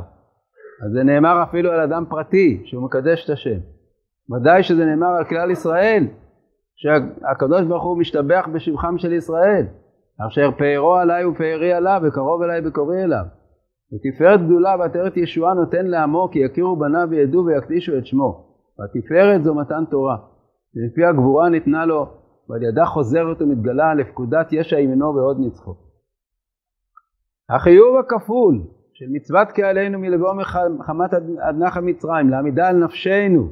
אז 0.85 0.91
זה 0.93 1.03
נאמר 1.03 1.43
אפילו 1.43 1.71
על 1.71 1.79
אדם 1.79 2.05
פרטי, 2.09 2.61
שהוא 2.65 2.83
מקדש 2.83 3.25
את 3.25 3.29
השם. 3.29 3.59
ודאי 4.31 4.63
שזה 4.63 4.85
נאמר 4.85 5.07
על 5.17 5.23
כלל 5.23 5.51
ישראל, 5.51 6.07
שהקדוש 6.75 7.65
ברוך 7.67 7.83
הוא 7.83 7.97
משתבח 7.97 8.47
בשבחם 8.53 8.97
של 8.97 9.13
ישראל, 9.13 9.65
אשר 10.27 10.51
פארו 10.57 10.95
עליי 10.95 11.25
ופארי 11.25 11.73
עליו, 11.73 12.01
וקרוב 12.03 12.41
אליי 12.41 12.61
בקורי 12.61 13.03
אליו. 13.03 13.25
ותפארת 13.93 14.45
גדולה 14.45 14.75
ועטרת 14.79 15.17
ישועה 15.17 15.53
נותן 15.53 15.85
לעמו, 15.85 16.29
כי 16.31 16.39
יכירו 16.39 16.75
בניו 16.75 17.07
וידעו 17.09 17.45
ויקדישו 17.45 17.97
את 17.97 18.05
שמו. 18.05 18.45
והתפארת 18.79 19.43
זו 19.43 19.55
מתן 19.55 19.83
תורה. 19.91 20.17
ולפי 20.75 21.05
הגבורה 21.05 21.49
ניתנה 21.49 21.85
לו, 21.85 22.05
ועל 22.49 22.63
ידה 22.63 22.85
חוזרת 22.85 23.41
ומתגלה 23.41 23.93
לפקודת 23.93 24.53
ישע 24.53 24.79
ימינו 24.79 25.15
ועוד 25.15 25.37
נצחו. 25.39 25.75
החיוב 27.49 27.97
הכפול 27.97 28.61
של 28.93 29.05
מצוות 29.09 29.51
קהלינו 29.51 29.99
מלבוא 29.99 30.33
מחמת 30.77 31.13
עד 31.39 31.55
נחל 31.59 31.81
מצרים, 31.81 32.29
לעמידה 32.29 32.67
על 32.67 32.75
נפשנו, 32.75 33.49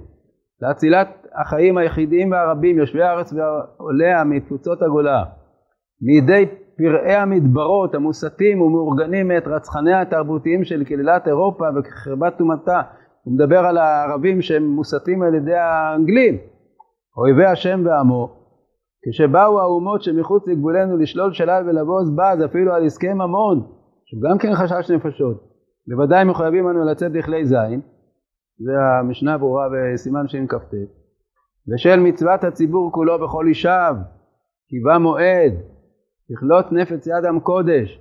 להצילת 0.61 1.27
החיים 1.41 1.77
היחידים 1.77 2.31
והרבים, 2.31 2.77
יושבי 2.77 3.03
הארץ 3.03 3.33
ועוליה 3.33 4.23
מתפוצות 4.23 4.81
הגולה, 4.81 5.23
מידי 6.01 6.45
פראי 6.77 7.15
המדברות 7.15 7.95
המוסתים 7.95 8.61
ומאורגנים 8.61 9.27
מאת 9.27 9.47
רצחניה 9.47 10.01
התרבותיים 10.01 10.63
של 10.63 10.83
קהילת 10.83 11.27
אירופה 11.27 11.65
וכחרבת 11.75 12.37
טומאתה, 12.37 12.81
הוא 13.23 13.33
מדבר 13.33 13.59
על 13.59 13.77
הערבים 13.77 14.41
שהם 14.41 14.63
מוסתים 14.63 15.21
על 15.21 15.35
ידי 15.35 15.55
האנגלים, 15.55 16.37
אויבי 17.17 17.45
השם 17.45 17.81
ועמו, 17.85 18.38
כשבאו 19.05 19.59
האומות 19.59 20.01
שמחוץ 20.01 20.47
לגבולנו 20.47 20.97
לשלול 20.97 21.33
שלל 21.33 21.63
ולבוז 21.69 22.09
בז 22.11 22.45
אפילו 22.45 22.73
על 22.73 22.85
עסקי 22.85 23.13
ממון, 23.13 23.67
שהוא 24.05 24.21
גם 24.29 24.37
כן 24.37 24.55
חשש 24.55 24.91
נפשות, 24.91 25.43
בוודאי 25.87 26.23
מחויבים 26.23 26.69
אנו 26.69 26.85
לצאת 26.85 27.11
לכלי 27.11 27.45
זין, 27.45 27.81
זה 28.59 28.71
המשנה 28.99 29.37
ברורה 29.37 29.67
בסימן 29.73 30.27
שכ"ט, 30.27 30.73
ושל 31.73 31.99
מצוות 31.99 32.43
הציבור 32.43 32.91
כולו 32.91 33.19
בכל 33.19 33.47
אישיו, 33.47 33.95
כי 34.67 34.79
בא 34.79 34.97
מועד, 34.97 35.53
לכלות 36.29 36.71
נפץ 36.71 37.07
ידם 37.07 37.39
קודש, 37.39 37.97